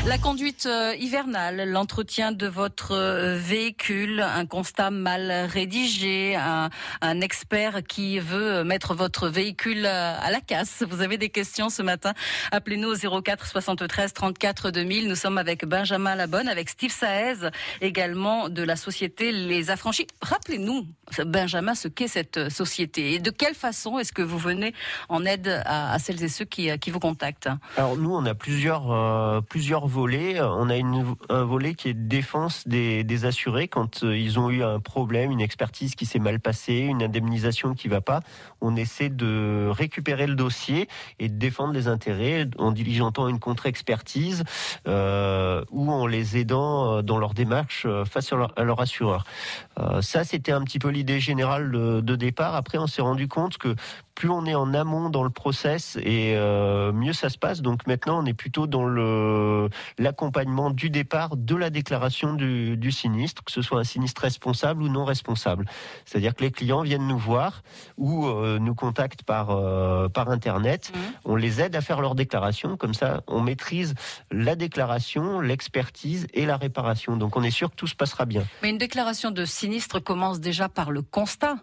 La 0.04 0.18
conduite 0.18 0.66
euh, 0.66 0.96
hivernale, 0.98 1.70
l'entretien 1.70 2.32
de 2.32 2.48
votre 2.48 2.90
euh, 2.90 3.36
véhicule, 3.36 4.18
un 4.18 4.46
constat 4.46 4.90
mal 4.90 5.30
rédigé, 5.48 6.34
un, 6.34 7.20
expert 7.20 7.84
qui 7.84 8.18
veut 8.18 8.64
mettre 8.64 8.94
votre 8.94 9.28
véhicule 9.28 9.86
euh, 9.86 10.16
à 10.20 10.32
la 10.32 10.40
casse. 10.40 10.82
Vous 10.88 11.02
avez 11.02 11.18
des 11.18 11.28
questions 11.28 11.68
ce 11.68 11.82
matin? 11.82 12.14
Appelez-nous 12.50 12.88
au 12.88 13.22
04 13.22 13.46
73 13.46 14.12
34 14.12 14.70
2000. 14.72 15.08
Nous 15.08 15.14
sommes 15.14 15.38
avec 15.38 15.64
Benjamin 15.64 16.16
Labonne, 16.16 16.48
avec 16.48 16.68
Steve 16.68 16.90
Saez, 16.90 17.48
également 17.80 18.48
de 18.48 18.64
la 18.64 18.74
société 18.74 19.30
Les 19.30 19.70
Affranchis. 19.70 20.08
Rappelez-nous, 20.20 20.84
Benjamin, 21.24 21.76
ce 21.76 21.86
qu'est 21.86 22.08
cette 22.08 22.48
société 22.48 23.14
et 23.14 23.18
de 23.20 23.30
quelle 23.30 23.54
façon 23.54 24.00
est-ce 24.00 24.12
que 24.12 24.22
vous 24.22 24.38
venez 24.38 24.74
en 25.08 25.24
aide 25.24 25.62
à, 25.64 25.96
celles 26.00 26.24
et 26.24 26.28
ceux 26.28 26.44
qui, 26.44 26.68
vous 26.90 26.98
contactent? 26.98 27.50
Alors 27.76 27.96
nous, 27.96 28.12
on 28.12 28.26
a 28.26 28.34
plusieurs, 28.34 29.44
plusieurs 29.44 29.91
volet. 29.92 30.40
On 30.40 30.70
a 30.70 30.74
un 31.28 31.44
volet 31.44 31.74
qui 31.74 31.90
est 31.90 31.94
défense 31.94 32.66
des, 32.66 33.24
assurés 33.24 33.68
quand 33.68 34.02
euh, 34.02 34.16
ils 34.16 34.38
ont 34.38 34.50
eu 34.50 34.64
un 34.64 34.80
problème, 34.80 35.30
une 35.30 35.40
expertise 35.40 35.94
qui 35.94 36.06
s'est 36.06 36.18
mal 36.18 36.40
passée, 36.40 36.78
une 36.78 37.02
indemnisation 37.02 37.74
qui 37.74 37.88
va 37.88 38.00
pas. 38.00 38.20
On 38.60 38.74
essaie 38.74 39.10
de 39.10 39.68
récupérer 39.70 40.26
le 40.26 40.34
dossier 40.34 40.88
et 41.18 41.28
de 41.28 41.34
défendre 41.34 41.74
les 41.74 41.86
intérêts 41.86 42.48
en 42.58 42.72
diligentant 42.72 43.28
une 43.28 43.38
contre-expertise 43.38 44.44
euh, 44.88 45.62
ou 45.70 45.92
en 45.92 46.06
les 46.06 46.38
aidant 46.38 46.98
euh, 46.98 47.02
dans 47.02 47.18
leur 47.18 47.34
démarche 47.34 47.84
euh, 47.86 48.04
face 48.04 48.32
à 48.32 48.64
leur, 48.64 48.80
assureur. 48.80 49.24
Euh, 49.78 50.00
ça, 50.00 50.24
c'était 50.24 50.52
un 50.52 50.62
petit 50.62 50.78
peu 50.78 50.88
l'idée 50.88 51.20
générale 51.20 51.70
de, 51.70 52.00
de 52.00 52.16
départ. 52.16 52.54
Après, 52.54 52.78
on 52.78 52.86
s'est 52.86 53.02
rendu 53.02 53.28
compte 53.28 53.58
que 53.58 53.74
plus 54.22 54.30
on 54.30 54.46
est 54.46 54.54
en 54.54 54.72
amont 54.72 55.10
dans 55.10 55.24
le 55.24 55.30
process 55.30 55.96
et 55.96 56.34
euh, 56.36 56.92
mieux 56.92 57.12
ça 57.12 57.28
se 57.28 57.36
passe. 57.36 57.60
Donc 57.60 57.88
maintenant, 57.88 58.22
on 58.22 58.24
est 58.24 58.34
plutôt 58.34 58.68
dans 58.68 58.84
le 58.84 59.68
l'accompagnement 59.98 60.70
du 60.70 60.90
départ 60.90 61.36
de 61.36 61.56
la 61.56 61.70
déclaration 61.70 62.32
du, 62.32 62.76
du, 62.76 62.92
sinistre, 62.92 63.42
que 63.42 63.50
ce 63.50 63.62
soit 63.62 63.80
un 63.80 63.84
sinistre 63.84 64.22
responsable 64.22 64.84
ou 64.84 64.88
non 64.88 65.04
responsable. 65.04 65.66
C'est-à-dire 66.04 66.36
que 66.36 66.44
les 66.44 66.52
clients 66.52 66.82
viennent 66.82 67.08
nous 67.08 67.18
voir 67.18 67.64
ou 67.96 68.26
euh, 68.26 68.60
nous 68.60 68.76
contactent 68.76 69.24
par 69.24 69.50
euh, 69.50 70.08
par 70.08 70.30
internet. 70.30 70.92
Mmh. 70.94 70.98
On 71.24 71.34
les 71.34 71.60
aide 71.60 71.74
à 71.74 71.80
faire 71.80 72.00
leur 72.00 72.14
déclaration. 72.14 72.76
Comme 72.76 72.94
ça, 72.94 73.24
on 73.26 73.40
maîtrise 73.40 73.94
la 74.30 74.54
déclaration, 74.54 75.40
l'expertise 75.40 76.28
et 76.32 76.46
la 76.46 76.56
réparation. 76.56 77.16
Donc 77.16 77.36
on 77.36 77.42
est 77.42 77.50
sûr 77.50 77.72
que 77.72 77.76
tout 77.76 77.88
se 77.88 77.96
passera 77.96 78.24
bien. 78.24 78.44
Mais 78.62 78.70
une 78.70 78.78
déclaration 78.78 79.32
de 79.32 79.44
sinistre 79.44 79.98
commence 79.98 80.38
déjà 80.38 80.68
par 80.68 80.92
le 80.92 81.02
constat. 81.02 81.56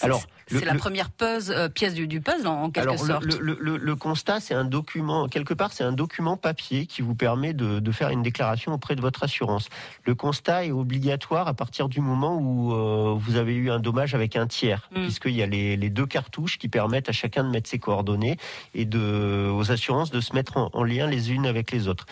Alors, 0.00 0.22
c'est 0.46 0.64
la 0.64 0.74
première 0.74 1.08
euh, 1.22 1.68
pièce 1.68 1.94
du, 1.94 2.20
puzzle 2.20 2.46
en, 2.46 2.70
quelque 2.70 2.88
alors, 2.88 2.98
sorte. 2.98 3.24
Le, 3.24 3.94
constat, 3.96 4.40
c'est 4.40 4.54
un 4.54 4.64
document, 4.64 5.28
quelque 5.28 5.54
part, 5.54 5.72
c'est 5.72 5.84
un 5.84 5.92
document 5.92 6.36
papier 6.36 6.86
qui 6.86 7.02
vous 7.02 7.14
permet 7.14 7.54
de, 7.54 7.92
faire 7.92 8.10
une 8.10 8.22
déclaration 8.22 8.72
auprès 8.72 8.96
de 8.96 9.00
votre 9.00 9.22
assurance. 9.22 9.68
Le 10.04 10.14
constat 10.14 10.66
est 10.66 10.72
obligatoire 10.72 11.48
à 11.48 11.54
partir 11.54 11.88
du 11.88 12.00
moment 12.00 12.36
où 12.36 12.72
euh, 12.72 13.14
vous 13.16 13.36
avez 13.36 13.54
eu 13.54 13.70
un 13.70 13.78
dommage 13.78 14.14
avec 14.14 14.36
un 14.36 14.46
tiers, 14.46 14.88
mm. 14.90 15.02
puisqu'il 15.02 15.34
y 15.34 15.42
a 15.42 15.46
les, 15.46 15.76
deux 15.90 16.06
cartouches 16.06 16.58
qui 16.58 16.68
permettent 16.68 17.08
à 17.08 17.12
chacun 17.12 17.44
de 17.44 17.50
mettre 17.50 17.70
ses 17.70 17.78
coordonnées 17.78 18.36
et 18.74 18.84
de, 18.84 19.48
aux 19.48 19.70
assurances 19.70 20.10
de 20.10 20.20
se 20.20 20.34
mettre 20.34 20.70
en 20.72 20.82
lien 20.82 21.06
les 21.06 21.30
unes 21.32 21.46
avec 21.46 21.70
les 21.70 21.88
autres. 21.88 22.06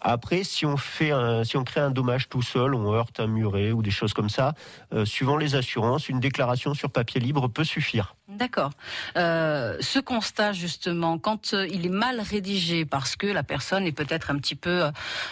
Après, 0.00 0.44
si 0.44 0.66
on 0.66 0.76
fait, 0.76 1.10
un, 1.10 1.44
si 1.44 1.56
on 1.56 1.64
crée 1.64 1.80
un 1.80 1.90
dommage 1.90 2.28
tout 2.28 2.42
seul, 2.42 2.74
on 2.74 2.92
heurte 2.92 3.20
un 3.20 3.26
muret 3.26 3.72
ou 3.72 3.82
des 3.82 3.90
choses 3.90 4.12
comme 4.12 4.28
ça, 4.28 4.54
euh, 4.92 5.04
suivant 5.04 5.36
les 5.36 5.54
assurances, 5.54 6.08
une 6.08 6.20
déclaration 6.20 6.74
sur 6.74 6.90
papier 6.90 7.20
libre 7.20 7.48
peut 7.48 7.64
suffire. 7.64 8.14
D'accord. 8.28 8.72
Euh, 9.16 9.76
ce 9.80 9.98
constat 9.98 10.52
justement, 10.52 11.18
quand 11.18 11.54
euh, 11.54 11.66
il 11.70 11.86
est 11.86 11.90
mal 11.90 12.20
rédigé 12.20 12.84
parce 12.84 13.16
que 13.16 13.26
la 13.26 13.42
personne 13.42 13.86
est 13.86 13.92
peut-être 13.92 14.30
un 14.30 14.38
petit 14.38 14.56
peu, 14.56 14.84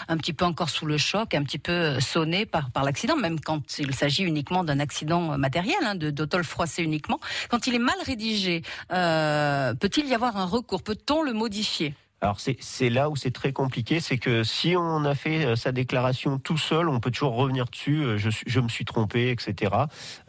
un 0.08 0.16
petit 0.16 0.32
peu 0.32 0.44
encore 0.44 0.70
sous 0.70 0.86
le 0.86 0.96
choc, 0.96 1.34
un 1.34 1.42
petit 1.42 1.58
peu 1.58 1.98
sonnée 2.00 2.46
par 2.46 2.70
par 2.70 2.84
l'accident, 2.84 3.16
même 3.16 3.40
quand 3.40 3.78
il 3.78 3.94
s'agit 3.94 4.22
uniquement 4.22 4.62
d'un 4.62 4.78
accident 4.78 5.36
matériel, 5.36 5.76
hein, 5.82 5.96
de 5.96 6.10
d'autol 6.10 6.44
froissé 6.44 6.82
uniquement. 6.82 7.18
Quand 7.48 7.66
il 7.66 7.74
est 7.74 7.78
mal 7.80 7.96
rédigé, 8.06 8.62
peut-il 8.88 10.06
y 10.06 10.14
avoir 10.14 10.36
un 10.36 10.46
recours? 10.46 10.82
Peut-on 10.82 11.22
le 11.22 11.32
modifier? 11.32 11.94
Alors 12.24 12.38
c'est 12.40 12.88
là 12.88 13.10
où 13.10 13.16
c'est 13.16 13.32
très 13.32 13.52
compliqué, 13.52 14.00
c'est 14.00 14.16
que 14.16 14.44
si 14.44 14.76
on 14.78 15.04
a 15.04 15.14
fait 15.14 15.44
euh, 15.44 15.56
sa 15.56 15.72
déclaration 15.72 16.38
tout 16.38 16.56
seul, 16.56 16.88
on 16.88 16.98
peut 16.98 17.10
toujours 17.10 17.34
revenir 17.34 17.66
dessus, 17.66 18.02
euh, 18.02 18.16
je, 18.16 18.30
je 18.46 18.60
me 18.60 18.68
suis 18.70 18.86
trompé, 18.86 19.30
etc. 19.30 19.74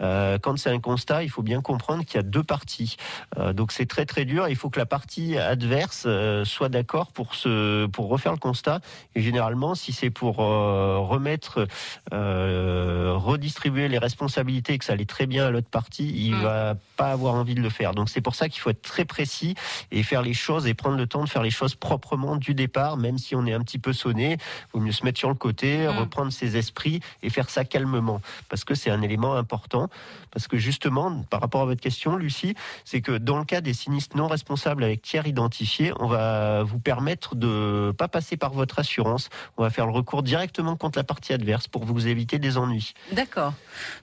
Euh, 0.02 0.38
quand 0.38 0.58
c'est 0.58 0.70
un 0.70 0.82
constat, 0.82 1.24
il 1.24 1.30
faut 1.30 1.42
bien 1.42 1.62
comprendre 1.62 2.04
qu'il 2.04 2.16
y 2.16 2.20
a 2.20 2.24
deux 2.24 2.44
parties. 2.44 2.98
Euh, 3.38 3.54
donc 3.54 3.72
c'est 3.72 3.86
très 3.86 4.06
très 4.06 4.26
dur, 4.26 4.50
il 4.50 4.58
faut 4.58 4.70
que 4.70 4.78
la 4.78 4.86
partie 4.86 5.38
adverse 5.38 6.06
soit 6.44 6.68
d'accord 6.68 7.14
pour, 7.14 7.34
se, 7.34 7.86
pour 7.86 8.10
refaire 8.10 8.34
le 8.34 8.40
constat. 8.40 8.82
Et 9.16 9.22
généralement, 9.22 9.74
si 9.74 9.94
c'est 9.94 10.10
pour 10.10 10.38
remettre, 10.38 11.66
redistribuer 12.12 13.88
les 13.88 14.00
responsabilités 14.00 14.74
et 14.74 14.78
que 14.78 14.86
ça 14.86 14.94
allait 14.94 15.06
très 15.06 15.28
bien 15.28 15.48
à 15.48 15.50
l'autre 15.50 15.70
partie, 15.70 16.12
il 16.14 16.36
mmh. 16.36 16.42
va 16.42 16.76
pas 16.98 17.12
avoir 17.12 17.36
envie 17.36 17.56
de 17.56 17.62
le 17.62 17.70
faire. 17.70 17.94
Donc 17.94 18.10
c'est 18.10 18.22
pour 18.22 18.36
ça 18.36 18.50
qu'il 18.50 18.60
faut 18.60 18.70
être 18.70 18.82
très 18.82 19.06
précis 19.06 19.56
et 19.92 20.04
faire 20.04 20.22
les 20.22 20.34
choses 20.34 20.68
et 20.68 20.74
prendre 20.74 20.98
le 20.98 21.08
temps 21.08 21.24
de 21.24 21.30
faire 21.30 21.44
les 21.44 21.52
choses 21.52 21.76
proprement 21.86 22.36
du 22.36 22.56
départ, 22.56 22.98
même 22.98 23.20
si 23.20 23.36
on 23.36 23.46
est 23.46 23.54
un 23.54 23.62
petit 23.62 23.78
peu 23.78 23.94
sonné. 23.94 24.34
Il 24.34 24.40
vaut 24.74 24.80
mieux 24.80 24.92
se 24.92 25.04
mettre 25.06 25.20
sur 25.20 25.30
le 25.30 25.36
côté, 25.36 25.86
Mm. 25.86 26.00
reprendre 26.00 26.32
ses 26.32 26.58
esprits 26.58 27.00
et 27.22 27.30
faire 27.30 27.48
ça 27.52 27.64
calmement. 27.64 28.22
Parce 28.50 28.64
que 28.64 28.74
c'est 28.74 28.90
un 28.90 29.04
élément 29.04 29.36
important. 29.36 29.88
Parce 30.32 30.48
que 30.48 30.58
justement, 30.58 31.22
par 31.30 31.42
rapport 31.42 31.62
à 31.62 31.66
votre 31.66 31.82
question, 31.82 32.16
Lucie, 32.18 32.56
c'est 32.86 33.02
que 33.02 33.12
dans 33.20 33.38
le 33.38 33.46
cas 33.46 33.62
des 33.62 33.74
sinistres 33.76 34.18
non 34.18 34.28
responsables 34.28 34.84
avec 34.84 35.04
tiers 35.04 35.28
identifiés, 35.28 35.94
on 36.00 36.08
va 36.08 36.64
vous 36.64 36.80
permettre 36.80 37.36
de 37.36 37.94
pas 37.96 38.08
passer 38.08 38.36
par 38.36 38.52
votre 38.52 38.80
assurance. 38.80 39.30
On 39.58 39.62
va 39.62 39.70
faire 39.70 39.86
le 39.86 39.92
recours 39.94 40.24
directement 40.24 40.76
contre 40.76 40.98
la 40.98 41.04
partie 41.04 41.34
adverse 41.34 41.68
pour 41.68 41.86
vous 41.86 42.08
éviter 42.08 42.40
des 42.40 42.58
ennuis. 42.58 42.96
D'accord, 43.12 43.54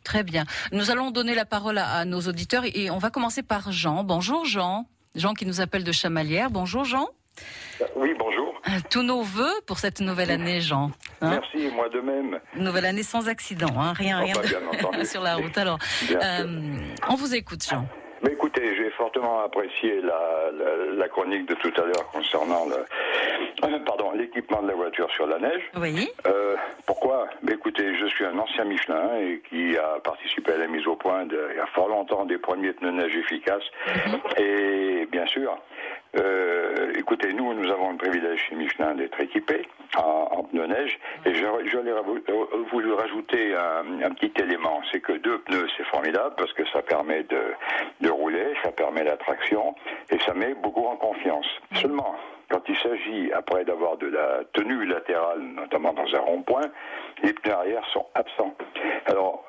très 0.04 0.22
bien. 0.22 0.44
Nous 0.70 0.92
allons 0.92 1.10
donner 1.10 1.34
la 1.34 1.44
parole 1.46 1.78
à, 1.78 1.90
à 1.94 2.04
nos 2.04 2.20
auditeurs 2.20 2.62
et 2.64 2.90
on 2.90 2.98
va 2.98 3.10
commencer 3.10 3.42
par 3.42 3.72
Jean. 3.72 4.04
Bonjour 4.04 4.44
Jean. 4.44 4.86
Jean 5.16 5.34
qui 5.34 5.46
nous 5.46 5.60
appelle 5.60 5.82
de 5.84 5.92
Chamalières. 5.92 6.50
Bonjour 6.50 6.84
Jean. 6.84 7.08
Oui, 7.96 8.14
bonjour. 8.18 8.60
Tous 8.90 9.02
nos 9.02 9.22
voeux 9.22 9.52
pour 9.66 9.78
cette 9.78 10.00
nouvelle 10.00 10.30
année, 10.30 10.60
Jean. 10.60 10.90
Hein 11.20 11.30
Merci, 11.40 11.68
moi 11.74 11.88
de 11.88 12.00
même. 12.00 12.38
nouvelle 12.56 12.84
année 12.86 13.02
sans 13.02 13.28
accident, 13.28 13.68
hein, 13.78 13.92
rien, 13.94 14.20
Oh, 14.20 14.24
rien 14.24 14.34
bah, 14.34 14.42
de- 14.42 14.48
bien 14.48 14.68
entendu. 14.88 15.04
sur 15.06 15.22
la 15.22 15.36
route. 15.36 15.56
Alors, 15.58 15.78
euh, 16.12 16.76
on 17.08 17.14
vous 17.14 17.34
écoute, 17.34 17.64
Jean. 17.68 17.86
Mais 18.24 18.30
écoutez, 18.34 18.76
j'ai 18.76 18.88
fortement 18.90 19.40
apprécié 19.42 20.00
la, 20.00 20.50
la, 20.52 20.92
la 20.96 21.08
chronique 21.08 21.44
de 21.48 21.54
tout 21.54 21.72
à 21.76 21.80
l'heure 21.84 22.08
concernant 22.12 22.66
le, 22.66 22.76
euh, 23.66 23.78
pardon, 23.84 24.12
l'équipement 24.12 24.62
de 24.62 24.68
la 24.68 24.74
voiture 24.74 25.10
sur 25.10 25.26
la 25.26 25.40
neige. 25.40 25.62
Oui. 25.76 26.08
Euh, 26.28 26.54
pourquoi? 26.86 27.26
Mais 27.42 27.54
Écoutez, 27.54 27.96
je 27.98 28.06
suis 28.06 28.24
un 28.24 28.38
ancien 28.38 28.64
Michelin 28.64 29.16
et 29.18 29.42
qui 29.48 29.76
a 29.76 29.98
participé 30.04 30.52
à 30.52 30.58
la 30.58 30.68
mise 30.68 30.86
au 30.86 30.94
point 30.94 31.26
de, 31.26 31.48
il 31.52 31.56
y 31.56 31.60
a 31.60 31.66
fort 31.74 31.88
longtemps 31.88 32.24
des 32.24 32.38
premiers 32.38 32.72
pneus 32.72 32.92
neige 32.92 33.16
efficaces. 33.16 33.64
Et 34.38 35.08
bien 35.10 35.26
sûr, 35.26 35.58
euh, 36.16 36.92
écoutez, 36.96 37.32
nous, 37.32 37.54
nous 37.54 37.70
avons 37.70 37.92
le 37.92 37.96
privilège 37.96 38.40
chez 38.48 38.54
Michelin 38.54 38.94
d'être 38.94 39.18
équipés 39.20 39.66
en, 39.96 40.42
pneus 40.44 40.66
neige. 40.66 40.98
Et 41.24 41.32
ravo- 41.92 42.18
euh, 42.28 42.44
voulu 42.70 42.92
rajouter 42.92 43.54
un, 43.54 44.02
un 44.02 44.10
petit 44.10 44.32
élément, 44.42 44.80
c'est 44.90 45.00
que 45.00 45.12
deux 45.12 45.38
pneus, 45.38 45.68
c'est 45.76 45.86
formidable 45.86 46.34
parce 46.36 46.52
que 46.52 46.66
ça 46.68 46.82
permet 46.82 47.22
de, 47.24 47.40
de 48.00 48.10
rouler, 48.10 48.54
ça 48.62 48.72
permet 48.72 49.04
la 49.04 49.16
traction 49.16 49.74
et 50.10 50.18
ça 50.20 50.34
met 50.34 50.54
beaucoup 50.54 50.86
en 50.86 50.96
confiance. 50.96 51.46
Seulement, 51.80 52.14
quand 52.52 52.62
il 52.68 52.76
s'agit, 52.76 53.32
après 53.32 53.64
d'avoir 53.64 53.96
de 53.96 54.08
la 54.08 54.40
tenue 54.52 54.84
latérale, 54.84 55.40
notamment 55.40 55.94
dans 55.94 56.14
un 56.14 56.18
rond-point, 56.20 56.68
les 57.22 57.32
pneus 57.32 57.54
arrière 57.54 57.84
sont 57.92 58.06
absents. 58.14 58.54
Alors, 59.06 59.44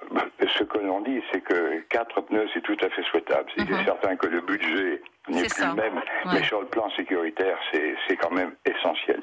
ce 0.48 0.63
que 0.63 0.77
l'on 0.79 1.01
dit, 1.01 1.22
c'est 1.31 1.41
que 1.41 1.79
quatre 1.89 2.22
pneus, 2.22 2.48
c'est 2.53 2.62
tout 2.62 2.77
à 2.81 2.89
fait 2.89 3.03
souhaitable. 3.03 3.50
C'est 3.57 3.69
Mhm. 3.69 3.83
certain 3.86 4.15
que 4.15 4.27
le 4.27 4.39
budget 4.41 5.01
n'est 5.29 5.43
plus 5.48 5.65
le 5.65 5.74
même, 5.75 5.95
Ouais. 5.95 6.31
mais 6.33 6.43
sur 6.43 6.62
le 6.62 6.67
plan 6.67 6.89
sécuritaire, 6.91 7.57
c'est 7.72 8.15
quand 8.17 8.31
même 8.31 8.53
essentiel. 8.65 9.22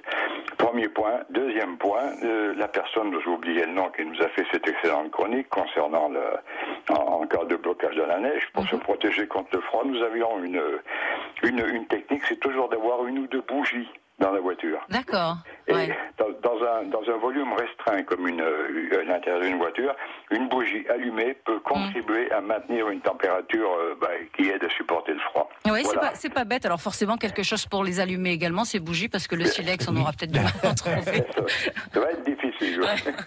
Premier 0.59 0.89
point. 0.89 1.21
Deuxième 1.31 1.77
point, 1.79 2.05
euh, 2.25 2.55
la 2.57 2.69
personne, 2.69 3.15
j'ai 3.23 3.31
oublié 3.31 3.65
le 3.67 3.73
nom, 3.73 3.89
qui 3.91 4.05
nous 4.05 4.21
a 4.23 4.29
fait 4.29 4.45
cette 4.53 4.67
excellente 4.69 5.11
chronique 5.11 5.49
concernant 5.49 6.09
le, 6.09 6.21
en, 6.91 7.23
en 7.23 7.27
cas 7.27 7.45
de 7.45 7.57
blocage 7.57 7.95
de 7.97 8.03
la 8.03 8.19
neige, 8.19 8.47
pour 8.53 8.67
se 8.69 8.77
protéger 8.77 9.27
contre 9.27 9.49
le 9.57 9.61
froid, 9.63 9.83
nous 9.85 10.03
avions 10.03 10.43
une, 10.43 10.61
une, 11.43 11.65
une 11.75 11.87
technique, 11.87 12.23
c'est 12.29 12.41
toujours 12.41 12.69
d'avoir 12.69 13.07
une 13.07 13.21
ou 13.21 13.27
deux 13.27 13.43
bougies 13.73 13.89
dans 14.19 14.33
la 14.33 14.41
voiture. 14.41 14.79
D'accord. 14.91 15.37
Et 15.67 15.73
Ouais. 15.73 15.97
dans, 16.19 16.29
dans 16.43 16.63
un, 16.63 16.83
dans 16.85 17.01
un 17.11 17.17
volume 17.17 17.55
restreint 17.55 18.03
comme 18.03 18.29
une, 18.29 18.43
euh, 18.43 19.03
l'intérieur 19.07 19.41
d'une 19.41 19.57
voiture, 19.57 19.95
une 20.31 20.47
bougie 20.49 20.85
allumée 20.91 21.35
peut 21.47 21.59
contribuer 21.61 22.31
à 22.31 22.43
maintenir 22.43 22.91
une 22.91 23.01
température 23.01 23.71
euh, 23.81 23.95
bah, 23.99 24.09
qui 24.37 24.51
aide 24.51 24.63
à 24.63 24.69
supporter 24.71 25.15
le 25.15 25.21
froid. 25.21 25.49
Oui, 25.65 25.73
c'est 25.79 25.85
Voilà. 25.95 26.01
pas, 26.01 26.11
c'est 26.17 26.29
pas 26.35 26.45
bête. 26.45 26.67
Alors 26.67 26.83
forcément 26.83 27.17
quelque 27.17 27.43
chose 27.43 27.65
pour 27.67 27.83
les 27.83 27.99
allumer 27.99 28.33
également, 28.33 28.65
ces 28.65 28.79
bougies, 28.79 29.09
parce 29.09 29.27
que 29.27 29.37
le 29.37 29.47
silex, 29.47 29.89
on 29.89 29.97
aura 29.97 30.13
peut-être 30.13 30.33
du 30.33 30.41
mal 30.41 30.53
à 30.65 30.69
en 30.69 30.75
trouver. 30.75 31.25
ça 31.95 32.01
va 32.01 32.11
être 32.11 32.23
difficile. 32.23 32.40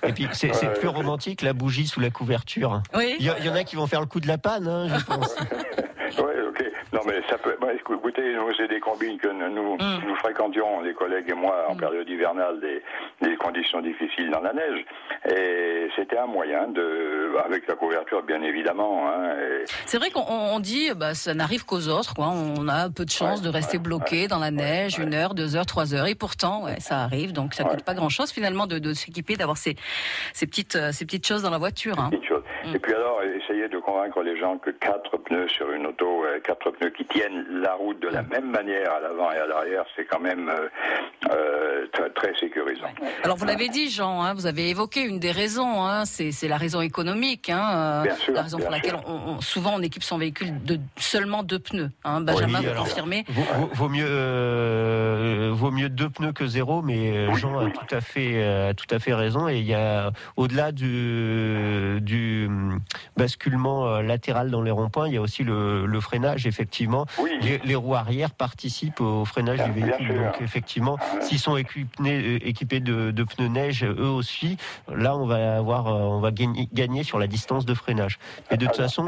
Et 0.03 0.13
puis, 0.13 0.27
c'est 0.33 0.51
Ouais. 0.51 0.73
plus 0.79 0.87
romantique, 0.87 1.41
la 1.41 1.53
bougie 1.53 1.87
sous 1.87 1.99
la 1.99 2.09
couverture. 2.09 2.81
Oui. 2.95 3.15
Il 3.19 3.25
y, 3.25 3.49
en 3.49 3.55
a 3.55 3.63
qui 3.63 3.75
vont 3.75 3.87
faire 3.87 3.99
le 4.01 4.05
coup 4.07 4.19
de 4.19 4.27
la 4.27 4.37
panne, 4.37 4.67
hein, 4.67 4.87
je 4.97 5.03
pense. 5.05 5.35
Ouais, 6.19 6.41
ok. 6.47 6.63
Non, 6.93 6.99
mais 7.07 7.21
ça 7.27 7.39
peut. 7.39 7.55
bah, 7.59 7.69
écoutez, 7.73 8.35
c'est 8.55 8.67
des 8.67 8.79
combines 8.79 9.17
que 9.17 9.29
nous, 9.29 9.73
Mm. 9.77 10.05
nous 10.07 10.15
fréquentions, 10.17 10.81
les 10.81 10.93
collègues 10.93 11.27
et 11.29 11.33
moi, 11.33 11.65
en 11.69 11.75
période 11.75 12.07
hivernale, 12.07 12.59
des, 12.61 12.83
des 13.27 13.35
conditions 13.37 13.81
difficiles 13.81 14.29
dans 14.29 14.41
la 14.41 14.53
neige. 14.53 14.85
Et 15.27 15.87
c'était 15.95 16.19
un 16.19 16.27
moyen 16.27 16.67
de, 16.67 17.31
avec 17.43 17.67
la 17.67 17.73
couverture, 17.73 18.21
bien 18.21 18.43
évidemment. 18.43 19.07
Hein, 19.09 19.31
et- 19.39 19.63
C'est 19.87 19.97
vrai 19.97 20.11
qu'on 20.11 20.21
on 20.27 20.59
dit, 20.59 20.91
bah, 20.95 21.15
ça 21.15 21.33
n'arrive 21.33 21.65
qu'aux 21.65 21.87
autres. 21.87 22.13
Quoi. 22.13 22.27
On 22.27 22.67
a 22.67 22.91
peu 22.91 23.05
de 23.05 23.09
chance 23.09 23.39
Ouais, 23.39 23.45
de 23.45 23.49
rester 23.49 23.77
ouais, 23.77 23.83
bloqué 23.83 24.21
ouais, 24.23 24.27
dans 24.27 24.39
la 24.39 24.51
neige, 24.51 24.99
ouais. 24.99 25.05
une 25.05 25.15
heure, 25.15 25.33
deux 25.33 25.55
heures, 25.55 25.65
trois 25.65 25.95
heures. 25.95 26.05
Et 26.05 26.13
pourtant, 26.15 26.63
ouais, 26.65 26.79
ça 26.79 26.99
arrive. 26.99 27.33
Donc 27.33 27.55
ça 27.55 27.63
Ouais. 27.63 27.71
coûte 27.71 27.83
pas 27.83 27.95
grand-chose 27.95 28.29
finalement 28.31 28.67
de, 28.67 28.77
de 28.77 28.93
s'équiper, 28.93 29.22
d'avoir 29.37 29.57
ces, 29.57 29.75
ces, 30.33 30.45
petites, 30.47 30.75
euh, 30.75 30.91
ces 30.91 31.05
petites 31.05 31.25
choses 31.25 31.41
dans 31.41 31.49
la 31.49 31.57
voiture. 31.57 31.99
Hein. 31.99 32.11
Mm. 32.65 32.75
Et 32.75 32.79
puis 32.79 32.93
alors, 32.93 33.19
essayer 33.23 33.67
de 33.67 33.77
convaincre 33.79 34.21
les 34.23 34.37
gens 34.39 34.57
que 34.57 34.69
quatre 34.71 35.17
pneus 35.17 35.47
sur 35.49 35.71
une 35.71 35.87
auto, 35.87 36.23
euh, 36.25 36.39
quatre 36.41 36.71
pneus 36.71 36.91
qui 36.91 37.05
tiennent 37.05 37.45
la 37.61 37.73
route 37.73 37.99
de 38.01 38.07
la 38.07 38.21
Mm. 38.23 38.27
même 38.29 38.49
manière 38.51 38.91
à 38.93 38.99
l'avant 38.99 39.31
et 39.31 39.37
à 39.37 39.45
l'arrière, 39.47 39.85
c'est 39.95 40.05
quand 40.05 40.19
même 40.19 40.49
euh, 40.49 40.67
euh, 41.33 41.87
très, 41.93 42.09
très 42.11 42.33
sécurisant. 42.39 42.87
Alors 43.23 43.37
vous 43.37 43.45
l'avez 43.45 43.69
dit, 43.69 43.89
Jean, 43.89 44.21
hein, 44.23 44.33
vous 44.33 44.45
avez 44.45 44.69
évoqué 44.69 45.01
une 45.03 45.19
des 45.19 45.31
raisons, 45.31 45.83
hein, 45.85 46.05
c'est 46.05 46.31
c'est 46.31 46.47
la 46.47 46.57
raison 46.57 46.81
économique, 46.81 47.49
hein, 47.49 47.69
euh, 47.73 48.03
Bien 48.03 48.15
sûr, 48.15 48.33
la 48.33 48.41
raison 48.43 48.57
pour 48.59 48.69
laquelle 48.71 48.91
sûr. 48.91 49.03
on, 49.07 49.33
on- 49.37 49.41
souvent 49.41 49.73
on 49.75 49.81
équipe 49.81 50.03
son 50.03 50.17
véhicule 50.17 50.63
de 50.63 50.79
seulement 50.97 51.43
deux 51.43 51.59
pneus. 51.59 51.89
Hein. 52.03 52.21
Benjamin 52.21 52.59
Oui, 52.59 52.65
vous 52.65 52.71
alors. 52.71 52.83
confirmez? 52.85 53.25
Vaut, 53.29 53.41
vaut- 53.41 53.69
vaut 53.73 53.89
mieux, 53.89 54.05
euh, 54.07 55.51
vaut 55.53 55.71
mieux 55.71 55.89
deux 55.89 56.09
pneus 56.09 56.31
que 56.33 56.45
zéro, 56.47 56.81
mais 56.81 57.27
Oui, 57.29 57.39
Jean 57.39 57.59
a 57.59 57.69
tout 57.69 57.95
à 57.95 58.01
fait, 58.01 58.31
euh, 58.35 58.69
a 58.69 58.73
tout 58.73 58.87
à 58.89 58.99
fait 58.99 59.13
raison. 59.13 59.47
Et 59.47 59.57
il 59.59 59.65
y 59.65 59.73
a, 59.73 60.11
au-delà 60.37 60.71
du, 60.71 61.99
du 62.01 62.47
basculement 63.17 63.87
euh, 63.87 64.01
latéral 64.01 64.49
dans 64.51 64.61
les 64.61 64.71
ronds-points, 64.71 65.07
il 65.07 65.13
y 65.13 65.17
a 65.17 65.21
aussi 65.21 65.43
le, 65.43 65.85
le 65.85 65.99
freinage. 65.99 66.47
Effectivement, 66.47 67.05
Oui, 67.19 67.31
les, 67.41 67.57
les 67.59 67.75
roues 67.75 67.95
arrière 67.95 68.31
participent 68.31 69.01
au 69.01 69.25
freinage 69.25 69.57
Bien- 69.57 69.67
du 69.69 69.81
véhicule. 69.81 70.15
Donc 70.17 70.41
effectivement, 70.41 70.97
s'ils 71.21 71.39
sont 71.39 71.57
équipés, 71.57 72.35
équipés 72.47 72.79
de, 72.79 73.11
de 73.11 73.23
pneus 73.23 73.47
neige, 73.47 73.83
eux 73.83 74.09
aussi, 74.09 74.57
là 74.93 75.15
on 75.15 75.25
va 75.25 75.57
avoir, 75.57 75.87
euh, 75.87 75.91
on 75.91 76.19
va 76.19 76.31
gagner, 76.31 76.67
gagner 76.73 77.03
sur 77.03 77.19
la 77.19 77.27
distance 77.27 77.65
de 77.65 77.73
freinage. 77.73 78.19
Et 78.51 78.57
de 78.57 78.65
toute 78.65 78.75
façon. 78.77 79.07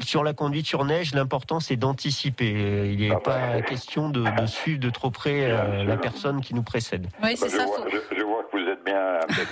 sur 0.00 0.22
la 0.22 0.32
conduite 0.34 0.66
sur 0.66 0.84
neige, 0.84 1.12
l'important 1.14 1.58
c'est 1.60 1.76
d'anticiper. 1.76 2.52
Euh, 2.54 2.92
Il 2.92 3.00
n'est 3.00 3.10
Ah 3.10 3.18
pas 3.18 3.62
question 3.62 4.10
de, 4.10 4.22
de 4.40 4.46
suivre 4.46 4.78
de 4.78 4.90
trop 4.90 5.10
près 5.10 5.50
euh, 5.50 5.82
la 5.82 5.96
personne 5.96 6.40
qui 6.40 6.54
nous 6.54 6.62
précède. 6.62 7.08
Oui, 7.22 7.30
Bah, 7.30 7.36
c'est 7.36 7.48
je, 7.50 7.56
ça. 7.56 7.64
vois, 7.64 7.76
faut- 7.78 7.88
je, 7.90 8.15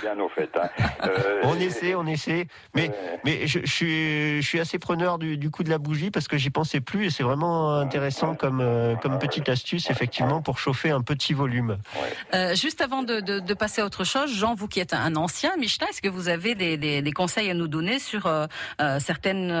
bien, 0.01 0.19
au 0.19 0.29
fait. 0.29 0.49
Hein. 0.55 0.69
Euh, 1.05 1.41
on 1.43 1.59
essaie, 1.59 1.93
on 1.93 2.07
essaie. 2.07 2.47
Mais, 2.73 2.89
mais 3.23 3.45
je, 3.45 3.59
suis, 3.65 4.41
je, 4.41 4.47
suis, 4.47 4.59
assez 4.59 4.79
preneur 4.79 5.19
du, 5.19 5.51
coup 5.51 5.63
de 5.63 5.69
la 5.69 5.77
bougie 5.77 6.09
parce 6.09 6.27
que 6.27 6.37
j'y 6.37 6.49
pensais 6.49 6.79
plus 6.79 7.05
et 7.05 7.09
c'est 7.11 7.21
vraiment 7.21 7.75
intéressant 7.75 8.33
comme, 8.33 8.59
euh, 8.61 8.95
comme 8.95 9.19
petite 9.19 9.47
astuce, 9.49 9.89
effectivement, 9.91 10.41
pour 10.41 10.57
chauffer 10.57 10.89
un 10.89 11.01
petit 11.01 11.33
volume. 11.33 11.77
Euh, 12.33 12.55
juste 12.55 12.81
avant 12.81 13.03
de, 13.03 13.53
passer 13.53 13.81
à 13.81 13.85
autre 13.85 14.03
chose, 14.03 14.33
Jean, 14.33 14.55
vous 14.55 14.67
qui 14.67 14.79
êtes 14.79 14.93
un 14.93 15.15
ancien 15.15 15.55
Michelin, 15.57 15.85
est-ce 15.87 16.01
que 16.01 16.09
vous 16.09 16.27
avez 16.27 16.55
des, 16.55 16.77
des, 16.77 17.11
conseils 17.11 17.51
à 17.51 17.53
nous 17.53 17.67
donner 17.67 17.99
sur 17.99 18.29
certaines 18.99 19.51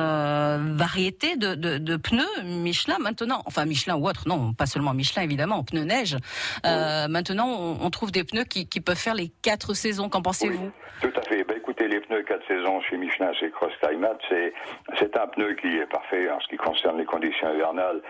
variétés 0.75 1.35
de, 1.35 1.95
pneus 1.97 2.43
Michelin 2.43 2.97
maintenant? 2.99 3.43
Enfin, 3.45 3.65
Michelin 3.65 3.95
ou 3.95 4.07
autre, 4.07 4.23
non, 4.27 4.53
pas 4.53 4.65
seulement 4.65 4.93
Michelin 4.93 5.21
évidemment, 5.21 5.63
pneus 5.63 5.83
neige. 5.83 6.17
Oh. 6.63 7.07
Maintenant, 7.09 7.77
on, 7.81 7.89
trouve 7.91 8.11
des 8.11 8.23
pneus 8.23 8.45
qui, 8.45 8.67
qui 8.67 8.81
peuvent 8.81 8.97
faire 8.97 9.13
les 9.13 9.31
quatre 9.41 9.74
saison. 9.75 10.09
Qu'en 10.09 10.21
pensez-vous? 10.21 10.71
Ben, 11.01 11.54
les 11.87 11.99
pneus 11.99 12.23
4 12.23 12.47
saisons 12.47 12.81
chez 12.81 12.97
Michelin, 12.97 13.31
c'est 13.39 13.51
Cross 13.51 13.73
Climate, 13.81 14.19
c'est, 14.29 15.17
un 15.17 15.27
pneu 15.27 15.53
qui 15.53 15.67
est 15.77 15.85
parfait 15.85 16.29
en 16.29 16.39
ce 16.39 16.47
qui 16.47 16.57
concerne 16.57 16.97
les 16.97 17.05
conditions 17.05 17.53
hivernales 17.53 18.01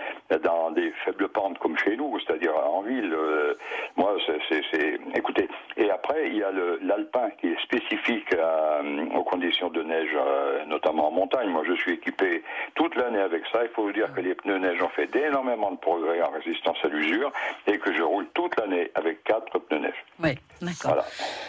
dans 0.44 0.72
des 0.72 0.92
faibles 1.04 1.28
pentes 1.30 1.60
comme 1.60 1.78
chez 1.78 1.96
nous, 1.98 2.18
c'est-à-dire 2.20 2.56
en 2.56 2.82
ville. 2.82 3.14
Euh, 3.14 3.54
moi, 3.96 4.16
c'est, 4.50 5.00
écoutez. 5.16 5.48
Et 5.78 5.90
après, 5.90 6.28
il 6.28 6.38
y 6.38 6.44
a 6.44 6.52
l'alpin 6.82 7.30
qui 7.40 7.48
est 7.48 7.62
spécifique 7.62 8.34
à, 8.36 8.82
aux 9.16 9.24
conditions 9.24 9.70
de 9.70 9.84
neige, 9.84 10.16
euh, 10.16 10.66
notamment 10.66 11.10
en 11.10 11.12
montagne. 11.12 11.50
Moi, 11.50 11.64
je 11.68 11.74
suis 11.74 11.94
équipé 11.94 12.44
toute 12.76 12.96
l'année 12.96 13.20
avec 13.22 13.44
ça. 13.52 13.64
Il 13.64 13.70
faut 13.70 13.84
vous 13.84 13.94
dire 13.94 14.14
que 14.14 14.22
les 14.22 14.36
pneus 14.36 14.58
neige 14.58 14.82
ont 14.82 14.90
fait 14.90 15.14
énormément 15.16 15.72
de 15.72 15.78
progrès 15.78 16.22
en 16.22 16.32
résistance 16.32 16.78
à 16.84 16.88
l'usure 16.88 17.32
et 17.68 17.78
que 17.78 17.94
je 17.94 18.02
roule 18.02 18.28
toute 18.34 18.58
l'année 18.60 18.92
avec 18.96 19.24
quatre 19.24 19.60
pneus 19.60 19.80
neige. 19.80 20.06
Oui. 20.24 20.32
D'accord. 20.62 21.04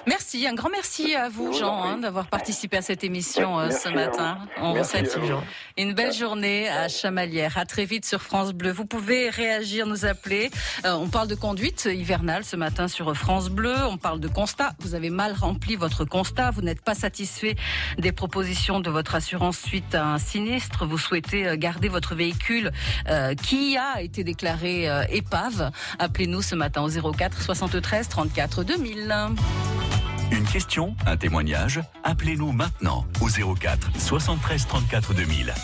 Merci, 0.07 0.47
un 0.49 0.55
grand 0.55 0.69
merci 0.69 1.15
à 1.15 1.29
vous, 1.29 1.53
Jean, 1.53 1.83
hein, 1.85 1.99
d'avoir 1.99 2.16
participé 2.25 2.79
à 2.79 2.83
cette 2.83 3.05
émission 3.05 3.59
euh, 3.59 3.71
ce 3.71 3.89
matin. 3.89 4.39
On 4.59 4.73
vous 4.73 4.85
souhaite 4.85 5.19
une 5.77 5.93
belle 5.93 6.13
journée 6.13 6.69
à 6.69 6.89
Chamalières. 6.89 7.59
À 7.59 7.67
très 7.67 7.85
vite 7.85 8.07
sur 8.07 8.23
France 8.23 8.53
Bleu. 8.53 8.73
Vous 8.73 8.87
pouvez 8.87 9.29
réagir, 9.29 9.87
nous 9.87 10.07
appeler. 10.07 10.51
Euh, 10.85 10.95
on 10.95 11.09
parle 11.09 11.29
de 11.29 11.35
conduite 11.35 11.89
hivernale 11.93 12.45
ce 12.45 12.57
matin 12.57 12.89
sur 12.89 13.15
France 13.15 13.51
Bleu. 13.51 13.75
On 13.89 13.99
parle 13.99 14.21
de 14.21 14.29
constat. 14.29 14.73
Vous 14.81 14.95
avez 14.95 15.11
mal 15.11 15.33
rempli 15.33 15.77
votre 15.77 16.05
constat. 16.05 16.51
Vous 16.51 16.63
n'êtes 16.63 16.83
pas 16.83 16.95
satisfait 16.95 17.57
des 17.99 18.13
propositions 18.13 18.81
de 18.81 18.91
votre 18.91 19.15
assurance 19.15 19.59
suite 19.59 19.95
à 19.95 20.07
un 20.07 20.19
sinistre. 20.19 20.87
Vous 20.87 20.99
souhaitez 20.99 21.47
euh, 21.47 21.57
garder 21.57 21.89
votre 21.89 22.15
véhicule 22.15 22.71
qui 23.43 23.77
a 23.77 24.01
été 24.01 24.25
déclaré 24.25 24.89
épave. 25.11 25.71
Appelez-nous 25.99 26.43
ce 26.43 26.55
matin 26.55 26.83
au 26.83 27.13
04 27.13 27.43
73 27.43 28.09
34 28.09 28.65
2000. 28.65 29.86
Une 30.33 30.45
question, 30.45 30.97
un 31.07 31.17
témoignage 31.17 31.81
Appelez-nous 32.03 32.53
maintenant 32.53 33.07
au 33.21 33.55
04 33.55 33.91
73 33.99 34.67
34 34.67 35.15
2000. 35.15 35.55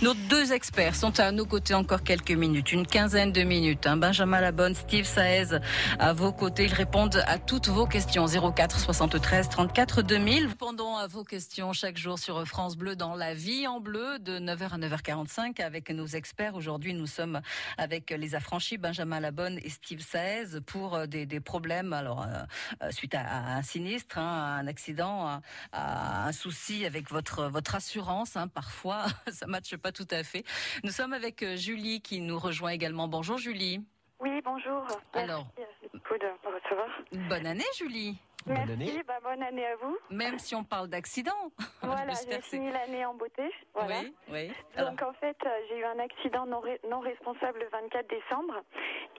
Nos 0.00 0.14
deux 0.14 0.52
experts 0.52 0.94
sont 0.94 1.18
à 1.18 1.32
nos 1.32 1.44
côtés 1.44 1.74
encore 1.74 2.04
quelques 2.04 2.30
minutes, 2.30 2.70
une 2.70 2.86
quinzaine 2.86 3.32
de 3.32 3.42
minutes. 3.42 3.84
Hein. 3.84 3.96
Benjamin 3.96 4.40
Labonne, 4.40 4.76
Steve 4.76 5.04
Saez 5.04 5.58
à 5.98 6.12
vos 6.12 6.30
côtés. 6.30 6.66
Ils 6.66 6.72
répondent 6.72 7.20
à 7.26 7.36
toutes 7.40 7.66
vos 7.66 7.84
questions. 7.84 8.26
04 8.28 8.78
73 8.78 9.48
34 9.48 10.02
2000. 10.02 10.46
Répondons 10.46 10.96
à 10.96 11.08
vos 11.08 11.24
questions 11.24 11.72
chaque 11.72 11.98
jour 11.98 12.16
sur 12.16 12.46
France 12.46 12.76
Bleu 12.76 12.94
dans 12.94 13.16
La 13.16 13.34
Vie 13.34 13.66
en 13.66 13.80
Bleu 13.80 14.20
de 14.20 14.38
9h 14.38 14.74
à 14.74 14.78
9h45 14.78 15.60
avec 15.60 15.90
nos 15.90 16.06
experts. 16.06 16.54
Aujourd'hui, 16.54 16.94
nous 16.94 17.08
sommes 17.08 17.40
avec 17.76 18.10
les 18.10 18.36
affranchis 18.36 18.78
Benjamin 18.78 19.18
Labonne 19.18 19.58
et 19.64 19.68
Steve 19.68 20.00
Saez 20.00 20.60
pour 20.64 20.94
euh, 20.94 21.06
des, 21.06 21.40
problèmes. 21.40 21.92
Alors, 21.92 22.22
euh, 22.22 22.44
euh, 22.84 22.92
suite 22.92 23.16
à, 23.16 23.56
un 23.56 23.62
sinistre, 23.62 24.16
hein, 24.18 24.28
à 24.28 24.60
un 24.60 24.68
accident, 24.68 25.40
à, 25.72 26.28
un 26.28 26.32
souci 26.32 26.86
avec 26.86 27.10
votre 27.10 27.48
votre 27.48 27.74
assurance. 27.74 28.36
Hein, 28.36 28.46
parfois, 28.46 29.06
ça 29.32 29.48
matche 29.48 29.76
pas 29.76 29.87
tout 29.92 30.08
à 30.10 30.22
fait. 30.22 30.44
Nous 30.84 30.90
sommes 30.90 31.12
avec 31.12 31.42
euh, 31.42 31.56
Julie 31.56 32.00
qui 32.00 32.20
nous 32.20 32.38
rejoint 32.38 32.70
également. 32.70 33.08
Bonjour 33.08 33.38
Julie. 33.38 33.80
Oui, 34.20 34.40
bonjour. 34.44 34.86
Alors, 35.12 35.46
Merci 35.56 36.02
recevoir. 36.44 36.88
Bonne 37.28 37.46
année 37.46 37.64
Julie. 37.76 38.18
Merci, 38.46 38.66
bonne 38.66 38.82
année. 38.82 39.02
Bah, 39.06 39.18
bonne 39.22 39.42
année 39.42 39.66
à 39.66 39.76
vous. 39.76 39.98
Même 40.10 40.38
si 40.38 40.54
on 40.54 40.64
parle 40.64 40.88
d'accident. 40.88 41.32
Voilà, 41.82 42.12
j'ai 42.28 42.40
fini 42.42 42.70
l'année 42.70 43.06
en 43.06 43.14
beauté. 43.14 43.50
Voilà. 43.72 44.00
Oui, 44.00 44.14
oui. 44.30 44.52
Donc 44.76 45.00
en 45.00 45.12
fait, 45.14 45.36
euh, 45.46 45.48
j'ai 45.68 45.78
eu 45.78 45.84
un 45.84 45.98
accident 45.98 46.44
non, 46.44 46.60
non, 46.90 47.00
responsable 47.00 47.60
le 47.60 47.68
24 47.68 48.06
décembre 48.08 48.62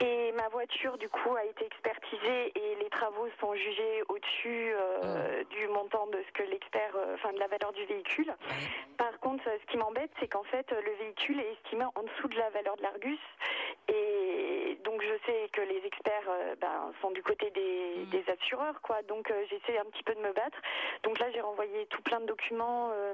et 0.02 0.32
ma 0.34 0.48
voiture 0.50 0.98
du 0.98 1.10
coup 1.10 1.36
a 1.36 1.46
été 1.46 1.66
expertisée 1.66 2.52
et 2.56 2.76
les 2.76 2.90
travaux 2.90 3.28
sont 3.40 3.56
jugés 3.56 4.04
au-dessus 4.08 4.72
euh, 4.76 5.42
oh. 5.42 5.48
du 5.50 5.68
montant 5.70 6.06
de 6.08 6.22
ce 6.28 6.32
que 6.34 6.48
l'expert, 6.48 6.96
euh, 6.96 7.16
enfin 7.16 7.34
de 7.34 7.40
la 7.40 7.48
valeur 7.48 7.74
du 7.74 7.84
véhicule. 7.86 8.32
Par 8.98 9.20
contre, 9.20 9.44
ce 9.46 9.72
qui 9.72 9.78
m'embête, 9.78 10.12
c'est 10.20 10.28
qu'en 10.28 10.44
fait, 10.44 10.70
le 10.72 11.06
véhicule 11.06 11.40
est 11.40 11.54
estimé 11.54 11.86
en 11.86 12.04
dessous 12.04 12.28
de 12.28 12.38
la 12.38 12.50
valeur 12.52 12.76
de 12.78 12.84
l'Argus 12.84 13.20
et 13.88 14.59
donc 14.84 15.02
je 15.02 15.14
sais 15.26 15.50
que 15.52 15.62
les 15.62 15.86
experts 15.86 16.30
ben, 16.62 16.92
sont 17.02 17.12
du 17.12 17.24
côté 17.24 17.50
des, 17.52 18.06
mm. 18.06 18.10
des 18.10 18.32
assureurs, 18.32 18.82
quoi. 18.82 19.02
Donc 19.04 19.30
euh, 19.32 19.46
j'essaie 19.50 19.78
un 19.78 19.86
petit 19.86 20.04
peu 20.04 20.16
de 20.16 20.22
me 20.22 20.34
battre. 20.34 20.58
Donc 21.04 21.20
là 21.20 21.30
j'ai 21.32 21.42
renvoyé 21.42 21.86
tout 21.88 22.02
plein 22.02 22.20
de 22.20 22.26
documents 22.26 22.92
euh, 22.94 23.14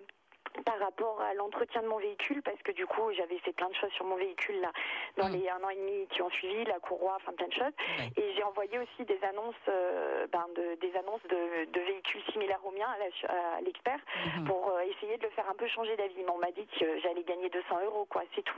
par 0.66 0.80
rapport 0.80 1.22
à 1.22 1.34
l'entretien 1.34 1.82
de 1.82 1.88
mon 1.88 1.98
véhicule 1.98 2.42
parce 2.42 2.62
que 2.64 2.72
du 2.72 2.86
coup 2.86 3.12
j'avais 3.16 3.38
fait 3.40 3.54
plein 3.54 3.70
de 3.70 3.76
choses 3.76 3.92
sur 3.92 4.06
mon 4.06 4.16
véhicule 4.16 4.60
là 4.62 4.72
dans 5.18 5.30
mm. 5.30 5.34
les 5.34 5.50
un 5.50 5.64
an 5.64 5.70
et 5.70 5.76
demi 5.76 6.08
qui 6.10 6.22
ont 6.22 6.30
suivi 6.30 6.64
la 6.66 6.80
courroie 6.80 7.18
enfin 7.18 7.34
plein 7.34 7.48
de 7.48 7.54
choses. 7.54 7.74
Et 8.18 8.34
j'ai 8.36 8.44
envoyé 8.44 8.80
aussi 8.80 9.06
des 9.06 9.20
annonces 9.24 9.56
euh, 9.68 10.28
ben, 10.32 10.46
de, 10.56 10.80
des 10.82 10.96
annonces 10.98 11.24
de, 11.30 11.72
de, 11.72 11.80
véhicules 11.80 12.22
similaires 12.32 12.60
aux 12.66 12.72
miens 12.72 12.88
à 13.28 13.62
l'expert 13.62 14.00
mm-hmm. 14.00 14.46
pour 14.46 14.72
essayer 14.82 15.18
de 15.18 15.24
le 15.24 15.30
faire 15.32 15.50
un 15.50 15.56
peu 15.56 15.68
changer 15.68 15.96
d'avis. 15.98 16.24
Mais 16.24 16.32
on 16.32 16.40
m'a 16.40 16.52
dit 16.52 16.68
que 16.80 17.00
j'allais 17.02 17.24
gagner 17.24 17.50
200 17.50 17.86
euros 17.86 18.06
quoi 18.10 18.24
c'est 18.36 18.44
tout. 18.44 18.56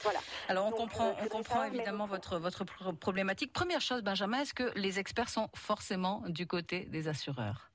Voilà. 0.00 0.18
Alors 0.48 0.66
on 0.66 0.70
comprend 0.70 1.14
on 1.22 1.28
comprend 1.28 1.64
évidemment 1.64 2.06
votre 2.06 2.38
votre 2.38 2.64
problématique. 2.98 3.52
Première 3.52 3.80
chose 3.80 4.02
Benjamin 4.02 4.40
est-ce 4.40 4.54
que 4.54 4.72
les 4.76 4.98
experts 4.98 5.28
sont 5.28 5.48
forcément 5.54 6.22
du 6.26 6.46
côté 6.46 6.84
des 6.86 7.08
assureurs? 7.08 7.67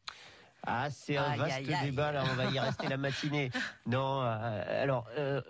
Ah, 0.65 0.89
c'est 0.89 1.17
un 1.17 1.35
vaste 1.35 1.63
débat, 1.83 2.11
là, 2.11 2.23
on 2.31 2.35
va 2.35 2.45
y 2.45 2.59
rester 2.59 2.87
la 2.87 2.97
matinée. 2.97 3.51
Non, 3.85 4.21
euh, 4.21 4.83
alors, 4.83 5.07
euh, 5.17 5.41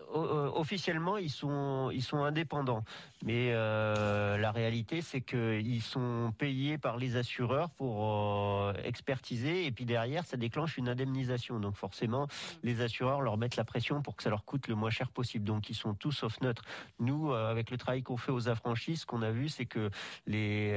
officiellement, 0.55 1.17
ils 1.17 1.29
sont, 1.29 1.91
ils 1.93 2.01
sont 2.01 2.23
indépendants. 2.23 2.83
Mais 3.23 3.51
euh, 3.53 4.37
la 4.37 4.51
réalité, 4.51 5.01
c'est 5.01 5.21
qu'ils 5.21 5.81
sont 5.81 6.33
payés 6.37 6.77
par 6.77 6.97
les 6.97 7.15
assureurs 7.15 7.69
pour 7.69 8.03
euh, 8.03 8.73
expertiser, 8.83 9.65
et 9.65 9.71
puis 9.71 9.85
derrière, 9.85 10.25
ça 10.25 10.35
déclenche 10.35 10.77
une 10.77 10.89
indemnisation. 10.89 11.57
Donc 11.59 11.77
forcément, 11.77 12.27
les 12.63 12.81
assureurs 12.81 13.21
leur 13.21 13.37
mettent 13.37 13.55
la 13.55 13.63
pression 13.63 14.01
pour 14.01 14.17
que 14.17 14.23
ça 14.23 14.29
leur 14.29 14.43
coûte 14.43 14.67
le 14.67 14.75
moins 14.75 14.89
cher 14.89 15.09
possible. 15.09 15.45
Donc 15.45 15.69
ils 15.69 15.75
sont 15.75 15.93
tous 15.93 16.11
sauf 16.11 16.41
neutres. 16.41 16.63
Nous, 16.99 17.31
euh, 17.31 17.49
avec 17.49 17.71
le 17.71 17.77
travail 17.77 18.03
qu'on 18.03 18.17
fait 18.17 18.33
aux 18.33 18.49
affranchis, 18.49 18.97
ce 18.97 19.05
qu'on 19.05 19.21
a 19.21 19.31
vu, 19.31 19.47
c'est 19.47 19.65
que 19.65 19.89
les, 20.27 20.71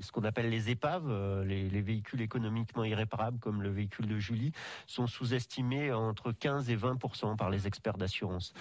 ce 0.00 0.10
qu'on 0.12 0.24
appelle 0.24 0.48
les 0.48 0.70
épaves, 0.70 1.12
les, 1.42 1.68
les, 1.68 1.82
véhicules 1.82 2.22
économiquement 2.22 2.84
irréparables, 2.84 3.38
comme 3.38 3.55
le 3.62 3.70
véhicule 3.70 4.06
de 4.06 4.18
Julie, 4.18 4.52
sont 4.86 5.06
sous-estimés 5.06 5.92
entre 5.92 6.32
15 6.32 6.70
et 6.70 6.76
20% 6.76 7.36
par 7.36 7.50
les 7.50 7.66
experts 7.66 7.98
d'assurance. 7.98 8.52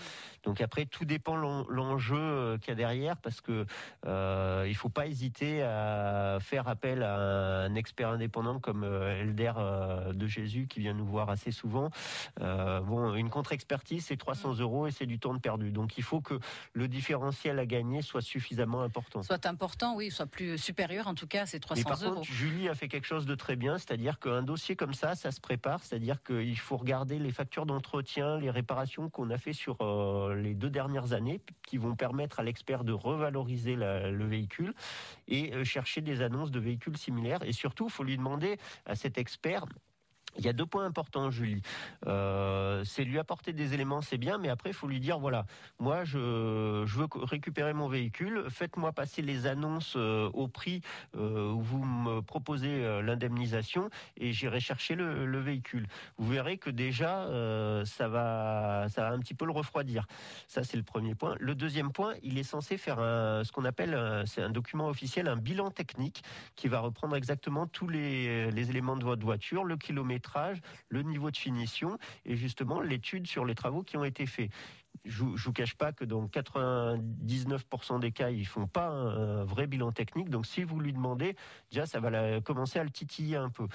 Donc 0.45 0.61
après, 0.61 0.85
tout 0.85 1.05
dépend 1.05 1.35
l'enjeu 1.35 2.57
qu'il 2.61 2.69
y 2.69 2.71
a 2.71 2.75
derrière 2.75 3.17
parce 3.17 3.41
que 3.41 3.65
euh, 4.05 4.65
il 4.67 4.75
faut 4.75 4.89
pas 4.89 5.07
hésiter 5.07 5.63
à 5.63 6.37
faire 6.39 6.67
appel 6.67 7.03
à 7.03 7.63
un 7.63 7.75
expert 7.75 8.09
indépendant 8.09 8.59
comme 8.59 8.83
euh, 8.83 9.21
Elder 9.21 9.53
euh, 9.57 10.13
de 10.13 10.27
Jésus 10.27 10.67
qui 10.67 10.79
vient 10.79 10.93
nous 10.93 11.05
voir 11.05 11.29
assez 11.29 11.51
souvent. 11.51 11.89
Euh, 12.41 12.81
bon, 12.81 13.15
une 13.15 13.29
contre-expertise 13.29 14.05
c'est 14.05 14.17
300 14.17 14.59
euros 14.59 14.87
et 14.87 14.91
c'est 14.91 15.05
du 15.05 15.19
temps 15.19 15.33
de 15.33 15.39
perdu. 15.39 15.71
Donc 15.71 15.97
il 15.97 16.03
faut 16.03 16.21
que 16.21 16.39
le 16.73 16.87
différentiel 16.87 17.59
à 17.59 17.65
gagner 17.65 18.01
soit 18.01 18.21
suffisamment 18.21 18.81
important. 18.81 19.23
Soit 19.23 19.45
important, 19.45 19.95
oui, 19.95 20.11
soit 20.11 20.25
plus 20.25 20.57
supérieur 20.57 21.07
en 21.07 21.15
tout 21.15 21.27
cas 21.27 21.43
à 21.43 21.45
ces 21.45 21.59
300 21.59 21.81
Mais 21.83 21.89
par 21.89 22.03
euros. 22.03 22.23
Julie 22.23 22.69
a 22.69 22.75
fait 22.75 22.87
quelque 22.87 23.07
chose 23.07 23.25
de 23.25 23.35
très 23.35 23.55
bien, 23.55 23.77
c'est-à-dire 23.77 24.19
qu'un 24.19 24.43
dossier 24.43 24.75
comme 24.75 24.93
ça, 24.93 25.15
ça 25.15 25.31
se 25.31 25.41
prépare, 25.41 25.83
c'est-à-dire 25.83 26.21
qu'il 26.23 26.57
faut 26.59 26.77
regarder 26.77 27.19
les 27.19 27.31
factures 27.31 27.65
d'entretien, 27.65 28.37
les 28.37 28.49
réparations 28.49 29.09
qu'on 29.09 29.29
a 29.29 29.37
fait 29.37 29.53
sur 29.53 29.77
les 30.35 30.53
deux 30.53 30.69
dernières 30.69 31.13
années, 31.13 31.41
qui 31.63 31.77
vont 31.77 31.95
permettre 31.95 32.39
à 32.39 32.43
l'expert 32.43 32.83
de 32.83 32.93
revaloriser 32.93 33.75
le 33.75 34.25
véhicule 34.25 34.73
et 35.27 35.53
euh, 35.53 35.63
chercher 35.63 36.01
des 36.01 36.21
annonces 36.21 36.51
de 36.51 36.59
véhicules 36.59 36.97
similaires. 36.97 37.43
Et 37.43 37.53
surtout, 37.53 37.85
il 37.85 37.91
faut 37.91 38.03
lui 38.03 38.17
demander 38.17 38.57
à 38.85 38.95
cet 38.95 39.17
expert 39.17 39.65
il 40.37 40.45
y 40.45 40.49
a 40.49 40.53
deux 40.53 40.65
points 40.65 40.85
importants, 40.85 41.29
Julie. 41.31 41.61
Euh, 42.07 42.83
c'est 42.83 43.03
lui 43.03 43.19
apporter 43.19 43.53
des 43.53 43.73
éléments, 43.73 44.01
c'est 44.01 44.17
bien, 44.17 44.37
mais 44.37 44.49
après, 44.49 44.71
il 44.71 44.73
faut 44.73 44.87
lui 44.87 44.99
dire, 44.99 45.19
voilà, 45.19 45.45
moi, 45.79 46.03
je, 46.03 46.17
veux 46.17 47.07
récupérer 47.23 47.73
mon 47.73 47.87
véhicule, 47.87 48.45
faites-moi 48.49 48.91
passer 48.91 49.21
les 49.21 49.47
annonces 49.47 49.93
euh, 49.95 50.29
au 50.33 50.47
prix 50.47 50.81
euh, 51.15 51.51
où 51.51 51.61
vous 51.61 51.83
me 51.83 52.21
proposez 52.21 53.01
l'indemnisation 53.01 53.89
et 54.17 54.33
j'irai 54.33 54.59
chercher 54.59 54.95
le, 54.95 55.25
le, 55.25 55.39
véhicule. 55.39 55.87
Vous 56.17 56.31
verrez 56.31 56.57
que 56.57 56.69
déjà, 56.69 57.27
ça, 57.85 58.07
va, 58.07 58.87
ça 58.89 59.01
va 59.01 59.11
un 59.11 59.19
petit 59.19 59.33
peu 59.33 59.45
le 59.45 59.51
refroidir. 59.51 60.05
Ça, 60.47 60.63
c'est 60.63 60.77
le 60.77 60.83
premier 60.83 61.15
point. 61.15 61.35
Le 61.39 61.55
deuxième 61.55 61.91
point, 61.91 62.13
il 62.23 62.37
est 62.37 62.43
censé 62.43 62.77
faire 62.77 62.97
ce 62.97 63.51
qu'on 63.51 63.65
appelle, 63.65 64.23
c'est 64.25 64.41
un 64.41 64.49
document 64.49 64.87
officiel, 64.87 65.27
un 65.27 65.35
bilan 65.35 65.71
technique 65.71 66.23
qui 66.55 66.67
va 66.67 66.79
reprendre 66.79 67.15
exactement 67.15 67.67
tous 67.67 67.87
les, 67.87 68.49
les 68.51 68.69
éléments 68.69 68.97
de 68.97 69.03
votre 69.03 69.23
voiture, 69.23 69.63
le 69.63 69.77
kilomètre 69.77 70.24
le 70.89 71.01
niveau 71.01 71.31
de 71.31 71.37
finition 71.37 71.97
et 72.25 72.35
justement 72.35 72.81
l'étude 72.81 73.27
sur 73.27 73.45
les 73.45 73.55
travaux 73.55 73.83
qui 73.83 73.97
ont 73.97 74.03
été 74.03 74.25
faits. 74.25 74.49
Je 75.03 75.23
ne 75.23 75.35
vous 75.35 75.53
cache 75.53 75.75
pas 75.75 75.91
que 75.91 76.05
dans 76.05 76.25
99% 76.25 77.99
des 77.99 78.11
cas, 78.11 78.29
ils 78.29 78.47
font 78.47 78.65
pas 78.65 78.87
un, 78.87 79.43
vrai 79.43 79.67
bilan 79.67 79.91
technique. 79.91 80.29
Donc, 80.29 80.45
si 80.45 80.63
vous 80.63 80.79
lui 80.79 80.93
demandez, 80.93 81.35
déjà, 81.69 81.85
ça 81.85 81.99
va 81.99 82.41
commencer 82.41 82.79
à 82.79 82.83
le 82.83 82.89
titiller 82.89 83.35
un 83.35 83.49
peu. 83.49 83.67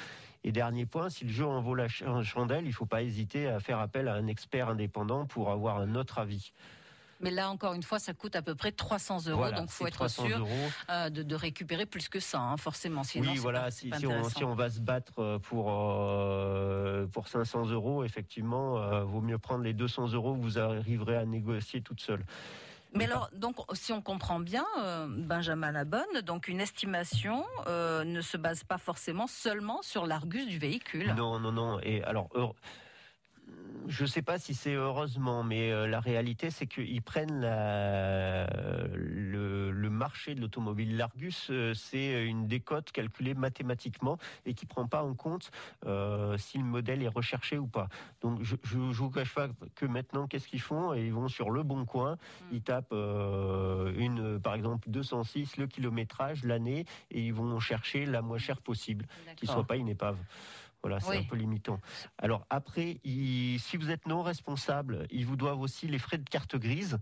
Et 0.42 0.50
dernier 0.50 0.86
point, 0.86 1.08
si 1.08 1.24
le 1.24 1.30
jeu 1.30 1.46
en 1.46 1.60
vaut 1.60 1.74
la 1.74 1.88
chandelle, 1.88 2.64
il 2.64 2.68
ne 2.68 2.74
faut 2.74 2.86
pas 2.86 3.02
hésiter 3.02 3.46
à 3.46 3.60
faire 3.60 3.78
appel 3.78 4.08
à 4.08 4.14
un 4.14 4.26
expert 4.26 4.68
indépendant 4.68 5.26
pour 5.26 5.50
avoir 5.50 5.78
un 5.78 5.94
autre 5.94 6.18
avis. 6.18 6.52
Mais 7.20 7.30
là, 7.30 7.50
encore 7.50 7.74
une 7.74 7.82
fois, 7.82 7.98
ça 7.98 8.14
coûte 8.14 8.34
à 8.34 8.42
peu 8.42 8.54
près 8.54 8.72
300 8.72 9.26
euros. 9.28 9.50
donc, 9.50 9.68
il 9.68 9.72
faut 9.72 9.86
être 9.86 10.08
sûr 10.08 10.46
euh, 10.88 11.10
de, 11.10 11.22
de, 11.22 11.34
récupérer 11.34 11.86
plus 11.86 12.08
que 12.08 12.18
ça, 12.18 12.40
hein, 12.40 12.56
forcément. 12.56 13.04
Sinon, 13.04 13.32
oui, 13.32 13.38
voilà. 13.38 13.70
si, 13.70 13.90
si, 13.98 14.06
on, 14.06 14.24
si, 14.24 14.44
on, 14.44 14.54
va 14.54 14.70
se 14.70 14.80
battre 14.80 15.12
euh, 15.18 15.38
pour, 15.38 15.70
euh, 15.70 17.06
pour 17.06 17.28
500 17.28 17.66
euros, 17.66 18.04
effectivement, 18.04 18.78
euh, 18.78 19.04
vaut 19.04 19.20
mieux 19.20 19.38
prendre 19.38 19.64
les 19.64 19.74
200 19.74 20.12
euros 20.12 20.34
vous 20.34 20.58
arriverez 20.58 21.16
à 21.16 21.24
négocier 21.24 21.82
toute 21.82 22.00
seule. 22.00 22.24
Mais 22.94 23.04
alors, 23.04 23.30
donc, 23.32 23.56
si 23.74 23.92
on 23.92 24.02
comprend 24.02 24.40
bien, 24.40 24.64
euh, 24.78 25.06
Benjamin 25.08 25.70
Labonne, 25.70 26.20
donc 26.24 26.48
une 26.48 26.60
estimation 26.60 27.44
euh, 27.66 28.04
ne 28.04 28.20
se 28.20 28.36
base 28.36 28.64
pas 28.64 28.78
forcément 28.78 29.26
seulement 29.26 29.80
sur 29.82 30.06
l'argus 30.06 30.46
du 30.46 30.58
véhicule. 30.58 31.14
Non, 31.16 31.38
non, 31.38 31.52
non. 31.52 31.78
Et 31.82 32.02
alors, 32.02 32.28
je 33.90 34.02
ne 34.02 34.08
sais 34.08 34.22
pas 34.22 34.38
si 34.38 34.54
c'est 34.54 34.74
heureusement, 34.74 35.42
mais 35.42 35.72
euh, 35.72 35.86
la 35.86 36.00
réalité, 36.00 36.50
c'est 36.50 36.66
qu'ils 36.66 37.02
prennent 37.02 37.40
la, 37.40 38.46
le, 38.94 39.70
le, 39.70 39.90
marché 39.90 40.34
de 40.34 40.40
l'automobile. 40.40 40.96
L'Argus, 40.96 41.48
euh, 41.50 41.74
c'est 41.74 42.24
une 42.24 42.46
décote 42.46 42.92
calculée 42.92 43.34
mathématiquement 43.34 44.18
et 44.46 44.54
qui 44.54 44.64
prend 44.66 44.86
pas 44.86 45.02
en 45.02 45.14
compte 45.14 45.50
euh, 45.86 46.38
si 46.38 46.58
le 46.58 46.64
modèle 46.64 47.02
est 47.02 47.08
recherché 47.08 47.58
ou 47.58 47.66
pas. 47.66 47.88
Donc, 48.22 48.42
je 48.42 48.54
ne 48.76 48.92
vous 48.92 49.10
cache 49.10 49.34
pas 49.34 49.48
que 49.74 49.86
maintenant, 49.86 50.26
qu'est-ce 50.26 50.46
qu'ils 50.46 50.60
font? 50.60 50.94
Ils 50.94 51.12
vont 51.12 51.28
sur 51.28 51.50
le 51.50 51.62
bon 51.62 51.84
coin, 51.84 52.14
hmm. 52.14 52.44
ils 52.52 52.62
tapent 52.62 52.92
euh, 52.92 53.92
une, 53.96 54.38
par 54.40 54.54
exemple, 54.54 54.88
206, 54.88 55.56
le 55.56 55.66
kilométrage, 55.66 56.44
l'année, 56.44 56.86
et 57.10 57.20
ils 57.26 57.34
vont 57.34 57.58
chercher 57.58 58.06
la 58.06 58.22
moins 58.22 58.38
chère 58.38 58.60
possible, 58.60 59.06
qui 59.36 59.46
soit 59.46 59.64
pas 59.64 59.76
une 59.76 59.88
épave. 59.88 60.16
Voilà, 60.82 61.00
c'est 61.00 61.18
un 61.18 61.22
peu 61.24 61.36
limitant. 61.36 61.78
Alors 62.18 62.46
après, 62.48 63.00
si 63.04 63.76
vous 63.78 63.90
êtes 63.90 64.06
non 64.06 64.22
responsable, 64.22 65.06
ils 65.10 65.26
vous 65.26 65.36
doivent 65.36 65.60
aussi 65.60 65.86
les 65.86 65.98
frais 65.98 66.18
de 66.18 66.28
carte 66.28 66.56
grise. 66.56 66.98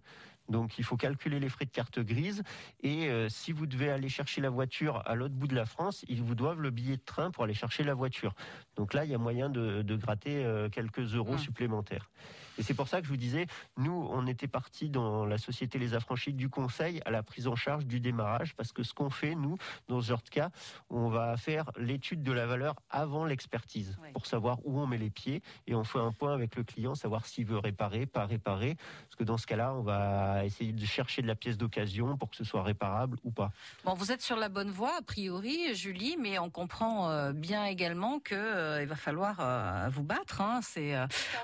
Donc 0.48 0.78
il 0.78 0.84
faut 0.84 0.96
calculer 0.96 1.40
les 1.40 1.48
frais 1.48 1.66
de 1.66 1.70
carte 1.70 2.00
grise. 2.00 2.42
Et 2.82 3.08
euh, 3.08 3.28
si 3.28 3.52
vous 3.52 3.66
devez 3.66 3.90
aller 3.90 4.08
chercher 4.08 4.40
la 4.40 4.50
voiture 4.50 5.02
à 5.06 5.14
l'autre 5.14 5.34
bout 5.34 5.46
de 5.46 5.54
la 5.54 5.66
France, 5.66 6.04
ils 6.08 6.22
vous 6.22 6.34
doivent 6.34 6.60
le 6.60 6.70
billet 6.70 6.96
de 6.96 7.02
train 7.04 7.30
pour 7.30 7.44
aller 7.44 7.54
chercher 7.54 7.84
la 7.84 7.94
voiture. 7.94 8.34
Donc 8.76 8.94
là, 8.94 9.04
il 9.04 9.10
y 9.10 9.14
a 9.14 9.18
moyen 9.18 9.50
de, 9.50 9.96
gratter 9.96 10.44
euh, 10.44 10.68
quelques 10.68 11.14
euros 11.14 11.32
hum. 11.32 11.38
supplémentaires. 11.38 12.10
Et 12.58 12.62
c'est 12.62 12.74
pour 12.74 12.88
ça 12.88 13.00
que 13.00 13.06
je 13.06 13.10
vous 13.10 13.16
disais, 13.16 13.46
nous, 13.76 14.08
on 14.10 14.26
était 14.26 14.48
partis 14.48 14.90
dans 14.90 15.24
la 15.24 15.38
société 15.38 15.78
Les 15.78 15.94
Affranchis 15.94 16.32
du 16.32 16.48
conseil 16.48 17.00
à 17.04 17.10
la 17.10 17.22
prise 17.22 17.46
en 17.46 17.54
charge 17.54 17.86
du 17.86 18.00
démarrage, 18.00 18.54
parce 18.56 18.72
que 18.72 18.82
ce 18.82 18.92
qu'on 18.92 19.10
fait, 19.10 19.36
nous, 19.36 19.56
dans 19.86 20.00
ce 20.00 20.08
genre 20.08 20.22
de 20.22 20.28
cas, 20.28 20.50
on 20.90 21.08
va 21.08 21.36
faire 21.36 21.70
l'étude 21.78 22.22
de 22.24 22.32
la 22.32 22.46
valeur 22.46 22.74
avant 22.90 23.24
l'expertise, 23.24 23.96
pour 24.12 24.26
savoir 24.26 24.58
où 24.64 24.80
on 24.80 24.86
met 24.86 24.98
les 24.98 25.10
pieds, 25.10 25.40
et 25.68 25.74
on 25.76 25.84
fait 25.84 26.00
un 26.00 26.10
point 26.10 26.34
avec 26.34 26.56
le 26.56 26.64
client, 26.64 26.96
savoir 26.96 27.26
s'il 27.26 27.46
veut 27.46 27.58
réparer, 27.58 28.06
pas 28.06 28.26
réparer, 28.26 28.76
parce 29.04 29.16
que 29.16 29.24
dans 29.24 29.36
ce 29.36 29.46
cas-là, 29.46 29.72
on 29.74 29.82
va 29.82 30.44
essayer 30.44 30.72
de 30.72 30.84
chercher 30.84 31.22
de 31.22 31.28
la 31.28 31.36
pièce 31.36 31.56
d'occasion 31.56 32.16
pour 32.16 32.28
que 32.28 32.36
ce 32.36 32.44
soit 32.44 32.64
réparable 32.64 33.18
ou 33.22 33.30
pas. 33.30 33.52
Bon, 33.84 33.94
vous 33.94 34.10
êtes 34.10 34.22
sur 34.22 34.36
la 34.36 34.48
bonne 34.48 34.70
voie, 34.70 34.96
a 34.98 35.02
priori, 35.02 35.76
Julie, 35.76 36.16
mais 36.18 36.40
on 36.40 36.50
comprend 36.50 37.08
euh, 37.08 37.32
bien 37.32 37.66
également 37.66 38.18
que 38.18 38.34
euh, 38.34 38.82
il 38.82 38.88
va 38.88 38.96
falloir 38.96 39.36
euh, 39.38 39.88
vous 39.90 40.02
battre. 40.02 40.40
Hein. 40.40 40.58
C'est, 40.62 40.96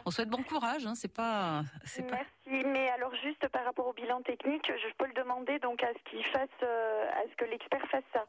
on 0.07 0.11
souhaite 0.11 0.29
bon 0.29 0.43
courage. 0.43 0.87
Hein 0.87 0.95
Merci. 2.11 2.67
Mais 2.67 2.89
alors 2.91 3.15
juste 3.17 3.47
par 3.49 3.65
rapport 3.65 3.87
au 3.87 3.93
bilan 3.93 4.23
technique, 4.23 4.67
je 4.67 4.95
peux 4.97 5.07
le 5.07 5.13
demander 5.15 5.59
donc 5.59 5.83
à 5.83 5.93
ce 5.93 6.11
qu'il 6.11 6.25
fasse, 6.27 6.49
euh, 6.63 7.09
à 7.11 7.23
ce 7.31 7.37
que 7.37 7.45
l'expert 7.45 7.87
fasse 7.89 8.05
ça. 8.13 8.27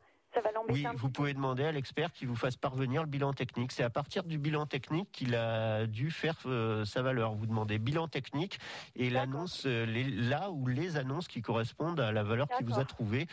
Oui, 0.70 0.86
vous 0.96 1.10
pouvez 1.10 1.34
demander 1.34 1.66
à 1.66 1.72
l'expert 1.72 2.12
qui 2.12 2.26
vous 2.26 2.36
fasse 2.36 2.56
parvenir 2.56 3.02
le 3.02 3.08
bilan 3.08 3.34
technique. 3.34 3.72
C'est 3.72 3.84
à 3.84 3.90
partir 3.90 4.24
du 4.24 4.38
bilan 4.38 4.66
technique 4.66 5.12
qu'il 5.12 5.36
a 5.36 5.86
dû 5.86 6.12
faire 6.12 6.36
euh, 6.46 6.86
sa 6.86 7.02
valeur. 7.02 7.34
Vous 7.34 7.46
demandez 7.46 7.78
bilan 7.78 8.08
technique 8.08 8.60
et 8.96 9.10
l'annonce, 9.10 9.64
euh, 9.66 9.86
là 9.88 10.50
où 10.52 10.68
les 10.68 10.98
annonces 10.98 11.28
qui 11.28 11.42
correspondent 11.42 12.00
à 12.00 12.12
la 12.12 12.24
valeur 12.24 12.48
qu'il 12.50 12.66
vous 12.66 12.80
a 12.80 12.86
trouvée. 12.86 13.28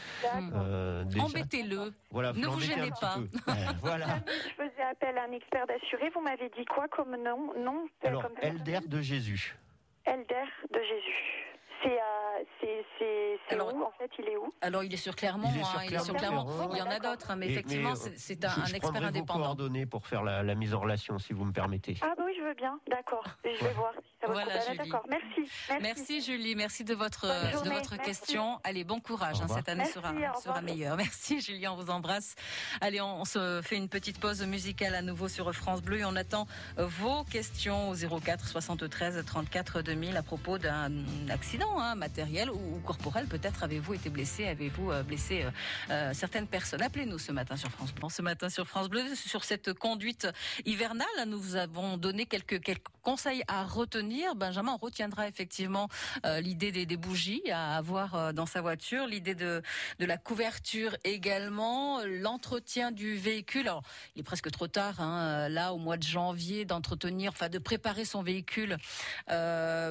Euh, 0.54 1.04
Embêtez-le. 1.18 1.92
Voilà, 2.10 2.32
ne 2.32 2.46
vous 2.46 2.60
gênez 2.60 2.90
pas. 3.00 3.18
voilà. 3.80 4.06
Je 4.26 4.64
faisais 4.64 4.82
appel 4.82 5.16
à 5.18 5.24
un 5.24 5.32
expert 5.32 5.66
d'assuré. 5.66 6.10
Vous 6.14 6.20
m'avez 6.20 6.50
dit 6.56 6.64
quoi 6.64 6.88
comme 6.88 7.16
nom, 7.16 7.52
nom 7.58 7.88
Alors, 8.04 8.26
Elder 8.40 8.80
de 8.86 9.00
Jésus. 9.00 9.56
Elder 10.04 10.44
de 10.72 10.80
Jésus. 10.80 11.51
C'est 11.82 12.84
c'est 12.98 13.60
où 13.60 13.82
en 13.84 13.90
fait 13.98 14.10
Il 14.18 14.28
est 14.28 14.36
où? 14.36 14.52
Alors 14.60 14.84
il 14.84 14.92
est 14.92 14.98
sur 14.98 15.14
Clermont. 15.14 15.48
Il 15.54 15.60
est 15.94 15.98
sur, 15.98 16.14
Clermont. 16.14 16.46
Il, 16.72 16.78
y 16.78 16.82
en 16.82 16.86
a 16.86 16.98
d'autres, 16.98 17.30
hein, 17.30 17.36
mais 17.36 17.48
effectivement 17.48 17.94
c'est 17.94 18.44
un, 18.44 18.66
je, 18.66 18.76
expert 18.76 19.04
indépendant. 19.04 19.38
Vos 19.38 19.44
coordonnées 19.44 19.86
pour 19.86 20.06
faire 20.06 20.22
la, 20.22 20.42
la, 20.42 20.54
mise 20.54 20.74
en 20.74 20.80
relation, 20.80 21.18
si 21.18 21.32
vous 21.32 21.44
me 21.44 21.52
permettez. 21.52 21.96
Ah 22.00 22.12
bah 22.16 22.22
oui, 22.26 22.32
je 22.36 22.42
veux 22.42 22.54
bien. 22.54 22.78
D'accord. 22.88 23.24
Je 23.44 23.64
vais 23.64 23.72
voir 23.72 23.92
si 23.94 24.08
ça 24.20 24.26
va. 24.26 24.32
Voilà, 24.32 24.60
Julie. 24.60 24.78
D'accord. 24.78 25.06
Merci. 25.08 25.50
Merci. 25.80 26.22
Julie. 26.22 26.54
Merci 26.54 26.84
de 26.84 26.94
votre 26.94 27.26
de 27.62 27.70
votre 27.70 27.96
question. 27.96 28.60
Allez, 28.64 28.84
bon 28.84 29.00
courage. 29.00 29.40
Hein, 29.42 29.48
cette 29.48 29.68
année 29.68 29.84
sera 29.84 30.12
sera 30.42 30.60
meilleure. 30.60 30.96
Merci 31.02 31.40
Julie. 31.40 31.66
On 31.68 31.76
vous 31.76 31.90
embrasse. 31.90 32.34
Allez, 32.80 33.00
on, 33.00 33.24
se 33.24 33.60
fait 33.62 33.76
une 33.76 33.88
petite 33.88 34.20
pause 34.20 34.44
musicale 34.46 34.94
à 34.94 35.02
nouveau 35.02 35.28
sur 35.28 35.52
France 35.52 35.82
Bleu 35.82 35.98
et 35.98 36.04
on 36.04 36.16
attend 36.16 36.46
vos 36.76 37.24
questions 37.24 37.90
au 37.90 37.94
04 37.94 38.46
73 38.46 39.24
34 39.24 39.82
2000 39.82 40.16
à 40.16 40.22
propos 40.22 40.58
d'un 40.58 40.90
accident 41.30 41.71
Hein, 41.78 41.94
matériel 41.94 42.50
ou, 42.50 42.80
corporel. 42.84 43.26
Peut-être 43.26 43.62
avez-vous 43.62 43.94
été 43.94 44.10
blessé, 44.10 44.46
avez-vous 44.46 44.90
euh, 44.90 45.02
blessé 45.02 45.42
euh, 45.42 45.50
euh, 45.90 46.14
certaines 46.14 46.46
personnes. 46.46 46.82
Appelez-nous 46.82 47.18
ce 47.18 47.32
matin 47.32 47.56
sur 47.56 47.70
France 47.70 47.92
Bleu. 47.94 48.08
Ce 48.10 48.22
matin 48.22 48.48
sur 48.48 48.66
France 48.66 48.88
Bleu, 48.88 49.02
sur 49.14 49.44
cette 49.44 49.72
conduite 49.72 50.28
hivernale, 50.66 51.06
nous 51.26 51.40
vous 51.40 51.56
avons 51.56 51.96
donné 51.96 52.26
quelques, 52.26 52.60
conseils 53.02 53.42
à 53.48 53.64
retenir. 53.64 54.34
Benjamin, 54.34 54.76
retiendra 54.80 55.28
effectivement 55.28 55.88
l'idée 56.24 56.72
des, 56.72 56.96
bougies 56.96 57.42
à 57.50 57.76
avoir 57.76 58.32
dans 58.32 58.46
sa 58.46 58.60
voiture, 58.60 59.06
l'idée 59.06 59.34
de, 59.34 59.62
la 59.98 60.16
couverture 60.16 60.96
également, 61.04 62.00
l'entretien 62.04 62.92
du 62.92 63.16
véhicule. 63.16 63.70
Il 64.14 64.20
est 64.20 64.24
presque 64.24 64.50
trop 64.50 64.68
tard, 64.68 65.00
hein, 65.00 65.48
là, 65.48 65.72
au 65.72 65.78
mois 65.78 65.96
de 65.96 66.04
janvier, 66.04 66.64
d'entretenir, 66.64 67.32
enfin, 67.32 67.48
de 67.48 67.58
préparer 67.58 68.04
son 68.04 68.22
véhicule 68.22 68.76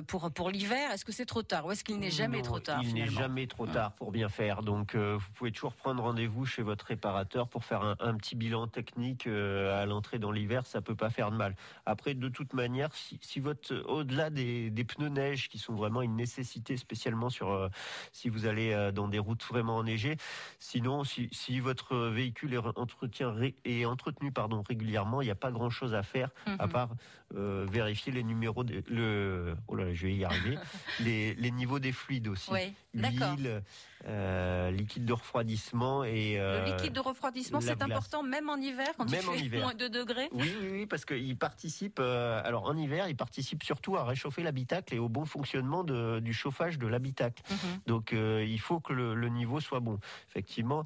pour 0.08 0.50
l'hiver. 0.50 0.91
Est-ce 0.91 1.06
que 1.06 1.12
c'est 1.12 1.26
trop 1.26 1.44
tard? 1.44 1.65
Est-ce 1.72 1.84
qu'il 1.84 2.00
n'est 2.00 2.12
jamais 2.12 2.42
trop 2.42 2.60
tard 2.60 2.82
Il 2.84 2.94
n'est 2.94 3.08
jamais 3.08 3.48
trop 3.48 3.68
tard 3.68 3.94
pour 3.94 4.12
bien 4.12 4.30
faire. 4.30 4.62
Donc, 4.62 4.96
euh, 4.96 5.18
vous 5.18 5.32
pouvez 5.34 5.52
toujours 5.52 5.74
prendre 5.74 6.04
rendez-vous 6.04 6.46
chez 6.46 6.62
votre 6.62 6.86
réparateur 6.86 7.48
pour 7.48 7.64
faire 7.64 7.96
un, 8.00 8.16
petit 8.16 8.36
bilan 8.36 8.68
technique 8.68 9.28
euh, 9.28 9.82
à 9.82 9.86
l'entrée 9.86 10.20
dans 10.20 10.32
l'hiver. 10.32 10.66
Ça 10.66 10.82
peut 10.82 10.96
pas 10.96 11.10
faire 11.10 11.32
de 11.32 11.38
mal. 11.38 11.56
Après, 11.86 12.14
de 12.14 12.30
toute 12.30 12.54
manière, 12.54 12.90
si, 12.94 13.40
votre 13.40 13.74
au-delà 13.88 14.30
des, 14.30 14.72
pneus 14.88 15.10
neige 15.10 15.50
qui 15.50 15.58
sont 15.58 15.74
vraiment 15.74 16.02
une 16.02 16.16
nécessité, 16.16 16.78
spécialement 16.78 17.30
sur 17.30 17.50
euh, 17.50 17.70
si 18.12 18.30
vous 18.30 18.46
allez 18.46 18.92
dans 18.94 19.08
des 19.08 19.20
routes 19.20 19.44
vraiment 19.44 19.78
enneigées, 19.78 20.18
sinon, 20.60 21.04
si, 21.04 21.60
votre 21.60 21.96
véhicule 21.98 22.54
est, 22.54 22.58
entretien, 22.58 23.36
est 23.66 23.86
entretenu 23.86 24.32
pardon 24.32 24.64
régulièrement, 24.68 25.22
il 25.22 25.26
n'y 25.26 25.32
a 25.32 25.36
pas 25.36 25.52
grand-chose 25.52 25.94
à 25.94 26.04
faire 26.04 26.30
à 26.46 26.66
mhm. 26.66 26.72
part 26.72 26.90
vérifier 27.34 28.12
les 28.12 28.24
numéros 28.24 28.66
de, 28.66 28.84
le 28.90 29.56
oh 29.70 29.76
là, 29.76 29.94
je 29.94 30.08
vais 30.08 30.16
y 30.16 30.26
arriver 30.26 30.58
les, 31.00 31.34
les 31.36 31.52
niveau 31.62 31.80
des 31.80 31.91
fluides 31.91 32.28
aussi. 32.28 32.52
Oui, 32.52 32.74
L'huile, 32.93 33.62
euh, 34.06 34.72
liquide 34.72 35.06
de 35.06 35.14
refroidissement 35.14 36.04
et 36.04 36.40
euh, 36.40 36.66
le 36.66 36.72
liquide 36.72 36.94
de 36.94 37.00
refroidissement, 37.00 37.62
c'est 37.62 37.82
important 37.82 38.24
même 38.24 38.50
en 38.50 38.56
hiver 38.56 38.88
quand 38.98 39.06
il 39.06 39.50
fait 39.50 39.60
moins 39.60 39.74
de 39.74 39.88
degrés? 39.88 40.28
Oui, 40.32 40.52
oui, 40.62 40.70
oui, 40.72 40.86
parce 40.86 41.06
qu'il 41.06 41.38
participe. 41.38 42.00
Euh, 42.00 42.42
alors 42.44 42.66
en 42.66 42.76
hiver, 42.76 43.08
il 43.08 43.16
participe 43.16 43.64
surtout 43.64 43.98
à 43.98 44.04
réchauffer 44.04 44.44
l'habitacle 44.44 44.96
et 44.96 45.00
au 45.00 45.10
bon 45.10 45.26
fonctionnement 45.26 45.84
de, 45.84 46.20
du 46.20 46.34
chauffage 46.34 46.80
de 46.80 46.88
l'habitacle. 46.88 47.44
Mhm. 47.50 47.58
Donc 47.86 48.14
euh, 48.14 48.44
il 48.48 48.60
faut 48.60 48.80
que 48.80 48.94
le, 48.94 49.14
le, 49.14 49.30
niveau 49.30 49.60
soit 49.60 49.80
bon. 49.80 50.00
Effectivement, 50.30 50.84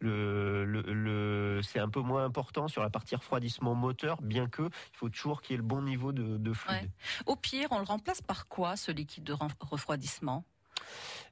le, 0.00 0.64
le, 0.64 1.60
c'est 1.62 1.78
un 1.78 1.88
peu 1.88 2.00
moins 2.00 2.24
important 2.24 2.68
sur 2.68 2.82
la 2.82 2.90
partie 2.90 3.16
refroidissement 3.16 3.74
moteur, 3.74 4.20
bien 4.22 4.48
que 4.48 4.62
il 4.62 4.96
faut 4.96 5.08
toujours 5.08 5.40
qu'il 5.40 5.52
y 5.52 5.54
ait 5.54 5.58
le 5.58 5.62
bon 5.62 5.82
niveau 5.82 6.12
de, 6.12 6.36
de 6.36 6.52
fluide. 6.52 6.90
Au 7.26 7.36
pire, 7.36 7.68
on 7.70 7.78
le 7.78 7.84
remplace 7.84 8.22
par 8.22 8.48
quoi 8.48 8.76
ce 8.76 8.90
liquide 8.90 9.24
de 9.24 9.36
refroidissement? 9.60 10.44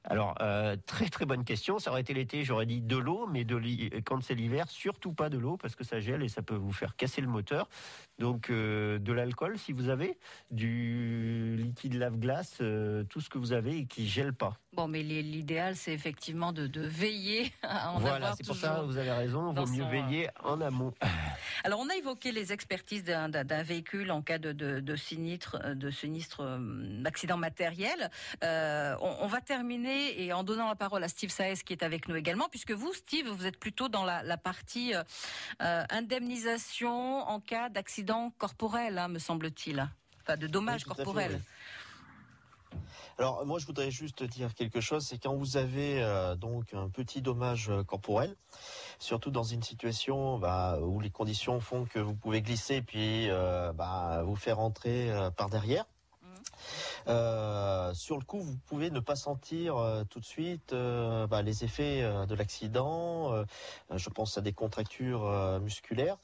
Alors, 0.04 0.34
euh, 0.42 0.76
très 0.86 1.08
très 1.08 1.24
bonne 1.24 1.44
question. 1.44 1.78
Ça 1.78 1.90
aurait 1.90 2.02
été 2.02 2.12
l'été, 2.12 2.44
j'aurais 2.44 2.66
dit 2.66 2.82
de 2.82 2.96
l'eau, 2.96 3.26
mais 3.26 3.44
de 3.44 3.58
quand 4.00 4.22
c'est 4.22 4.34
l'hiver, 4.34 4.68
surtout 4.68 5.12
pas 5.12 5.30
de 5.30 5.38
l'eau 5.38 5.56
parce 5.56 5.74
que 5.74 5.84
ça 5.84 5.98
gèle 5.98 6.22
et 6.22 6.28
ça 6.28 6.42
peut 6.42 6.54
vous 6.54 6.72
faire 6.72 6.94
casser 6.96 7.22
le 7.22 7.28
moteur. 7.28 7.68
Donc, 8.18 8.50
euh, 8.50 8.98
de 8.98 9.12
l'alcool 9.12 9.58
si 9.58 9.72
vous 9.72 9.88
avez, 9.88 10.18
du 10.50 11.56
liquide 11.58 11.94
lave-glace, 11.94 12.58
euh, 12.60 13.04
tout 13.04 13.20
ce 13.20 13.30
que 13.30 13.38
vous 13.38 13.52
avez 13.52 13.78
et 13.78 13.86
qui 13.86 14.06
gèle 14.06 14.34
pas. 14.34 14.58
Bon, 14.74 14.88
mais 14.88 15.02
l'idéal, 15.02 15.76
c'est 15.76 15.92
effectivement 15.92 16.52
de, 16.52 16.68
veiller 16.80 17.52
à 17.62 17.92
en 17.92 17.98
voilà, 17.98 18.34
c'est 18.36 18.46
pour 18.46 18.56
ça, 18.56 18.82
vous 18.82 18.96
avez 18.96 19.12
raison, 19.12 19.52
il 19.52 19.58
vaut 19.58 19.66
mieux 19.66 19.84
veiller 19.84 20.28
en 20.42 20.60
amont. 20.60 20.92
Alors, 21.64 21.80
on 21.80 21.88
a 21.88 21.94
évoqué 21.94 22.32
les 22.32 22.52
expertises 22.52 23.04
d'un 23.04 23.62
véhicule 23.62 24.10
en 24.10 24.22
cas 24.22 24.38
de, 24.38 24.52
de, 24.52 24.96
sinistre, 24.96 25.74
de 25.74 25.90
sinistre 25.90 26.60
accident 27.04 27.36
matériel. 27.36 28.10
on 28.42 29.26
va 29.26 29.40
terminer 29.40 30.22
et 30.22 30.32
en 30.32 30.44
donnant 30.44 30.68
la 30.68 30.74
parole 30.74 31.02
à 31.04 31.08
Steve 31.08 31.30
Saez 31.30 31.56
qui 31.64 31.72
est 31.72 31.82
avec 31.82 32.08
nous 32.08 32.16
également, 32.16 32.48
puisque 32.48 32.72
vous, 32.72 32.92
Steve, 32.92 33.28
vous 33.28 33.46
êtes 33.46 33.58
plutôt 33.58 33.88
dans 33.88 34.04
la, 34.04 34.36
partie 34.36 34.94
euh, 34.94 35.02
euh, 35.62 35.84
indemnisation 35.90 37.28
en 37.28 37.40
cas 37.40 37.68
d'accident 37.68 38.32
corporel, 38.38 38.98
hein, 38.98 39.08
me 39.08 39.18
semble-t-il, 39.18 39.88
enfin 40.22 40.36
de 40.36 40.46
dommages 40.46 40.84
corporels. 40.84 41.40
Alors 43.18 43.46
moi 43.46 43.58
je 43.58 43.66
voudrais 43.66 43.90
juste 43.90 44.24
dire 44.24 44.54
quelque 44.54 44.80
chose, 44.80 45.06
c'est 45.06 45.18
quand 45.18 45.34
vous 45.34 45.56
avez 45.56 46.02
euh, 46.02 46.34
donc 46.34 46.74
un 46.74 46.88
petit 46.88 47.22
dommage 47.22 47.70
corporel, 47.86 48.34
surtout 48.98 49.30
dans 49.30 49.44
une 49.44 49.62
situation 49.62 50.38
bah, 50.38 50.78
où 50.80 51.00
les 51.00 51.10
conditions 51.10 51.60
font 51.60 51.84
que 51.84 51.98
vous 51.98 52.14
pouvez 52.14 52.42
glisser 52.42 52.82
puis 52.82 53.28
bah, 53.74 54.22
vous 54.24 54.36
faire 54.36 54.58
entrer 54.58 55.12
par 55.36 55.48
derrière. 55.48 55.86
Euh, 57.06 57.92
sur 57.94 58.18
le 58.18 58.24
coup, 58.24 58.40
vous 58.40 58.56
pouvez 58.66 58.90
ne 58.90 59.00
pas 59.00 59.16
sentir 59.16 59.76
euh, 59.76 60.04
tout 60.04 60.20
de 60.20 60.24
suite 60.24 60.72
euh, 60.72 61.26
bah, 61.26 61.42
les 61.42 61.64
effets 61.64 62.02
de 62.26 62.34
l'accident. 62.34 63.44
je 63.94 64.08
pense 64.10 64.38
à 64.38 64.40
des 64.40 64.52
contractures 64.52 65.60
musculaires. 65.60 66.18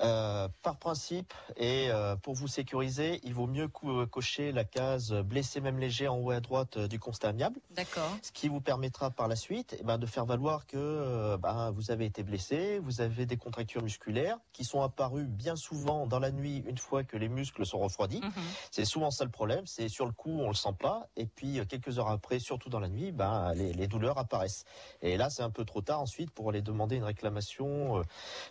Euh, 0.00 0.48
par 0.62 0.78
principe 0.78 1.34
et 1.54 1.88
euh, 1.90 2.16
pour 2.16 2.32
vous 2.34 2.48
sécuriser, 2.48 3.20
il 3.24 3.34
vaut 3.34 3.46
mieux 3.46 3.68
co- 3.68 4.06
cocher 4.06 4.50
la 4.50 4.64
case 4.64 5.12
blessé 5.12 5.60
même 5.60 5.78
léger 5.78 6.08
en 6.08 6.16
haut 6.18 6.30
à 6.30 6.40
droite 6.40 6.78
euh, 6.78 6.88
du 6.88 6.98
constat 6.98 7.28
amiable, 7.28 7.60
D'accord. 7.70 8.16
ce 8.22 8.32
qui 8.32 8.48
vous 8.48 8.62
permettra 8.62 9.10
par 9.10 9.28
la 9.28 9.36
suite 9.36 9.76
eh 9.78 9.82
ben, 9.84 9.98
de 9.98 10.06
faire 10.06 10.24
valoir 10.24 10.66
que 10.66 11.36
ben, 11.36 11.70
vous 11.72 11.90
avez 11.90 12.06
été 12.06 12.22
blessé, 12.22 12.78
vous 12.78 13.02
avez 13.02 13.26
des 13.26 13.36
contractures 13.36 13.82
musculaires 13.82 14.38
qui 14.54 14.64
sont 14.64 14.80
apparues 14.80 15.26
bien 15.26 15.56
souvent 15.56 16.06
dans 16.06 16.18
la 16.18 16.30
nuit 16.30 16.64
une 16.66 16.78
fois 16.78 17.04
que 17.04 17.18
les 17.18 17.28
muscles 17.28 17.66
sont 17.66 17.78
refroidis. 17.78 18.20
Mhm. 18.22 18.32
C'est 18.70 18.86
souvent 18.86 19.10
ça 19.10 19.24
le 19.24 19.30
problème, 19.30 19.66
c'est 19.66 19.88
sur 19.90 20.06
le 20.06 20.12
coup 20.12 20.40
on 20.40 20.48
le 20.48 20.54
sent 20.54 20.74
pas 20.80 21.06
et 21.16 21.26
puis 21.26 21.60
quelques 21.68 21.98
heures 21.98 22.08
après, 22.08 22.38
surtout 22.38 22.70
dans 22.70 22.80
la 22.80 22.88
nuit, 22.88 23.12
ben 23.12 23.52
les, 23.54 23.74
les 23.74 23.88
douleurs 23.88 24.16
apparaissent. 24.16 24.64
Et 25.02 25.18
là 25.18 25.28
c'est 25.28 25.42
un 25.42 25.50
peu 25.50 25.66
trop 25.66 25.82
tard 25.82 26.00
ensuite 26.00 26.30
pour 26.30 26.48
aller 26.48 26.62
demander 26.62 26.96
une 26.96 27.04
réclamation, 27.04 28.02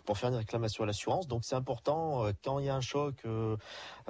pour 0.04 0.16
faire 0.18 0.28
une 0.28 0.36
réclamation 0.36 0.84
à 0.84 0.86
l'assurance. 0.86 1.26
Donc 1.32 1.44
c'est 1.46 1.54
important 1.54 2.26
euh, 2.26 2.32
quand 2.44 2.58
il 2.58 2.66
y 2.66 2.68
a 2.68 2.74
un 2.74 2.82
choc, 2.82 3.14
euh, 3.24 3.56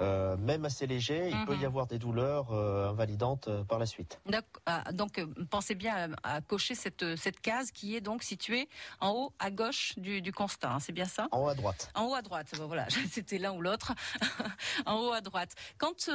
euh, 0.01 0.35
même 0.35 0.65
assez 0.65 0.85
léger, 0.87 1.29
il 1.31 1.45
peut 1.45 1.53
Mhm. 1.55 1.61
y 1.61 1.65
avoir 1.65 1.87
des 1.87 1.97
douleurs 1.97 2.51
invalidantes 2.51 3.47
par 3.69 3.79
la 3.79 3.85
suite. 3.85 4.19
Ah, 4.65 4.83
Donc, 4.91 5.23
pensez 5.49 5.73
bien 5.73 6.11
à, 6.23 6.35
à 6.35 6.41
cocher 6.41 6.75
cette, 6.75 7.15
cette 7.15 7.39
case 7.39 7.71
qui 7.71 7.95
est 7.95 8.01
donc 8.01 8.23
située 8.23 8.67
en 8.99 9.11
haut 9.11 9.33
à 9.39 9.51
gauche 9.51 9.93
du, 9.97 10.21
du 10.21 10.33
constat. 10.33 10.73
hein, 10.73 10.79
c'est 10.81 10.91
bien 10.91 11.05
ça? 11.05 11.29
En 11.31 11.39
haut 11.43 11.47
à 11.47 11.55
droite. 11.55 11.89
En 11.95 12.03
haut 12.07 12.13
à 12.15 12.21
droite, 12.21 12.47
bon, 12.57 12.67
voilà, 12.67 12.87
c'était 13.09 13.37
l'un 13.37 13.53
ou 13.53 13.61
l'autre. 13.61 13.93
en 14.85 14.95
haut 14.99 15.13
à 15.13 15.21
droite. 15.21 15.53
Quand 15.77 16.09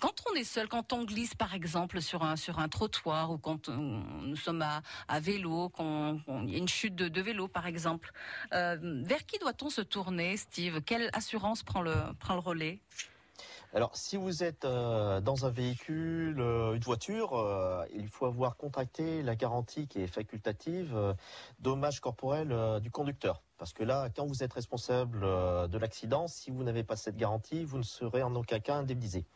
quand 0.00 0.14
on 0.30 0.34
est 0.34 0.44
seul, 0.44 0.66
quand 0.68 0.92
on 0.92 1.04
glisse 1.04 1.34
par 1.36 1.54
exemple 1.54 2.00
sur 2.00 2.24
un 2.24 2.34
sur 2.34 2.58
un 2.58 2.68
trottoir 2.68 3.30
ou 3.30 3.38
quand 3.38 3.68
on- 3.68 4.02
nous 4.30 4.36
sommes 4.36 4.62
à, 4.62 4.82
à 5.06 5.20
vélo, 5.20 5.68
qu'on 5.68 6.20
y 6.48 6.54
a 6.54 6.58
une 6.58 6.68
chute 6.68 6.96
de, 6.96 7.06
de 7.08 7.20
vélo 7.20 7.46
par 7.46 7.66
exemple, 7.66 8.10
euh, 8.52 8.76
vers 9.04 9.24
qui 9.26 9.38
doit-on 9.60 9.70
se 9.70 9.80
tourner, 9.82 10.36
Steve? 10.36 10.80
Quelle 10.82 11.10
assurance 11.12 11.62
prend 11.62 11.82
le 11.82 11.94
prend 12.18 12.34
le 12.34 12.40
relais? 12.40 12.78
Alors, 13.72 13.94
si 13.94 14.16
vous 14.16 14.42
êtes 14.42 14.64
euh, 14.64 15.20
dans 15.20 15.46
un 15.46 15.50
véhicule, 15.50 16.40
euh, 16.40 16.74
une 16.74 16.80
voiture, 16.80 17.38
euh, 17.38 17.84
il 17.94 18.08
faut 18.08 18.26
avoir 18.26 18.56
contracté 18.56 19.22
la 19.22 19.36
garantie 19.36 19.86
qui 19.86 20.00
est 20.00 20.08
facultative, 20.08 21.14
dommages 21.60 22.00
corporels 22.00 22.50
euh, 22.50 22.80
du 22.80 22.90
conducteur. 22.90 23.42
Parce 23.58 23.72
que 23.72 23.84
là, 23.84 24.08
quand 24.16 24.26
vous 24.26 24.42
êtes 24.42 24.54
responsable 24.54 25.20
de 25.20 25.78
l'accident, 25.78 26.26
si 26.26 26.50
vous 26.50 26.64
n'avez 26.64 26.82
pas 26.82 26.96
cette 26.96 27.16
garantie, 27.16 27.62
vous 27.64 27.76
ne 27.76 27.82
serez 27.82 28.22
en 28.22 28.34
aucun 28.34 28.58
cas 28.58 28.76
indemnisé. 28.76 29.26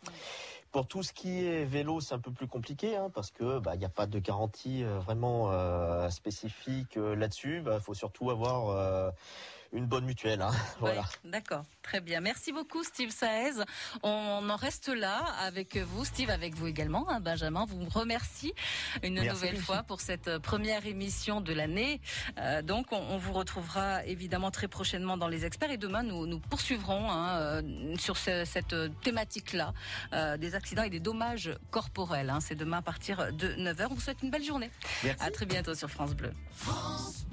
Pour 0.72 0.88
tout 0.88 1.02
ce 1.02 1.12
qui 1.12 1.44
est 1.44 1.66
vélo, 1.66 2.00
c'est 2.00 2.14
un 2.14 2.18
peu 2.18 2.32
plus 2.32 2.48
compliqué, 2.48 2.96
hein, 2.96 3.10
parce 3.14 3.30
que 3.30 3.58
bah, 3.58 3.74
il 3.74 3.78
n'y 3.78 3.84
a 3.84 3.90
pas 3.90 4.06
de 4.06 4.18
garantie 4.18 4.82
vraiment 4.82 5.52
spécifique 6.08 6.96
là-dessus. 6.96 7.62
Il 7.66 7.80
faut 7.80 7.92
surtout 7.92 8.30
avoir 8.30 9.12
une 9.74 9.87
bonne 9.87 10.04
mutuelle. 10.06 10.40
hein. 10.40 10.52
voilà. 10.80 11.00
Ouais, 11.02 11.06
D'accord, 11.30 11.64
très 11.82 12.00
bien. 12.00 12.20
Merci 12.20 12.52
beaucoup 12.52 12.82
Steve 12.84 13.10
Saez. 13.10 13.62
On 14.02 14.48
en 14.48 14.56
reste 14.56 14.88
là 14.88 15.24
avec 15.40 15.76
vous, 15.76 16.04
Steve, 16.04 16.30
avec 16.30 16.54
vous 16.54 16.66
également, 16.66 17.10
hein, 17.10 17.20
Benjamin. 17.20 17.64
Vous 17.66 17.78
me 17.80 17.90
remercie 17.90 18.52
une 19.02 19.14
Merci, 19.14 19.28
nouvelle 19.30 19.56
fois 19.56 19.82
pour 19.82 20.00
cette 20.00 20.28
euh, 20.28 20.38
première 20.38 20.87
émission 20.87 21.40
de 21.40 21.52
l'année. 21.52 22.00
Euh, 22.38 22.62
donc 22.62 22.92
on, 22.92 22.96
on 22.98 23.18
vous 23.18 23.32
retrouvera 23.32 24.04
évidemment 24.06 24.50
très 24.50 24.68
prochainement 24.68 25.16
dans 25.16 25.28
les 25.28 25.44
experts 25.44 25.70
et 25.70 25.76
demain 25.76 26.02
nous, 26.02 26.26
nous 26.26 26.38
poursuivrons 26.40 27.10
hein, 27.10 27.38
euh, 27.40 27.96
sur 27.98 28.16
ce- 28.16 28.44
cette 28.44 28.74
thématique-là 29.02 29.74
euh, 30.12 30.37
des 30.37 30.54
accidents 30.54 30.84
et 30.84 30.90
des 30.90 31.00
dommages 31.00 31.50
corporels. 31.70 32.30
hein. 32.30 32.38
C'est 32.40 32.54
demain 32.54 32.78
à 32.78 32.82
partir 32.82 33.32
de 33.32 33.48
9h. 33.54 33.87
On 33.90 33.94
vous 33.94 34.00
souhaite 34.00 34.22
une 34.22 34.30
belle 34.30 34.44
journée. 34.44 34.70
Merci. 35.02 35.22
À 35.24 35.30
très 35.30 35.46
bientôt 35.46 35.74
sur 35.74 35.90
France 35.90 36.14
Bleu. 36.14 36.32
France 36.54 37.26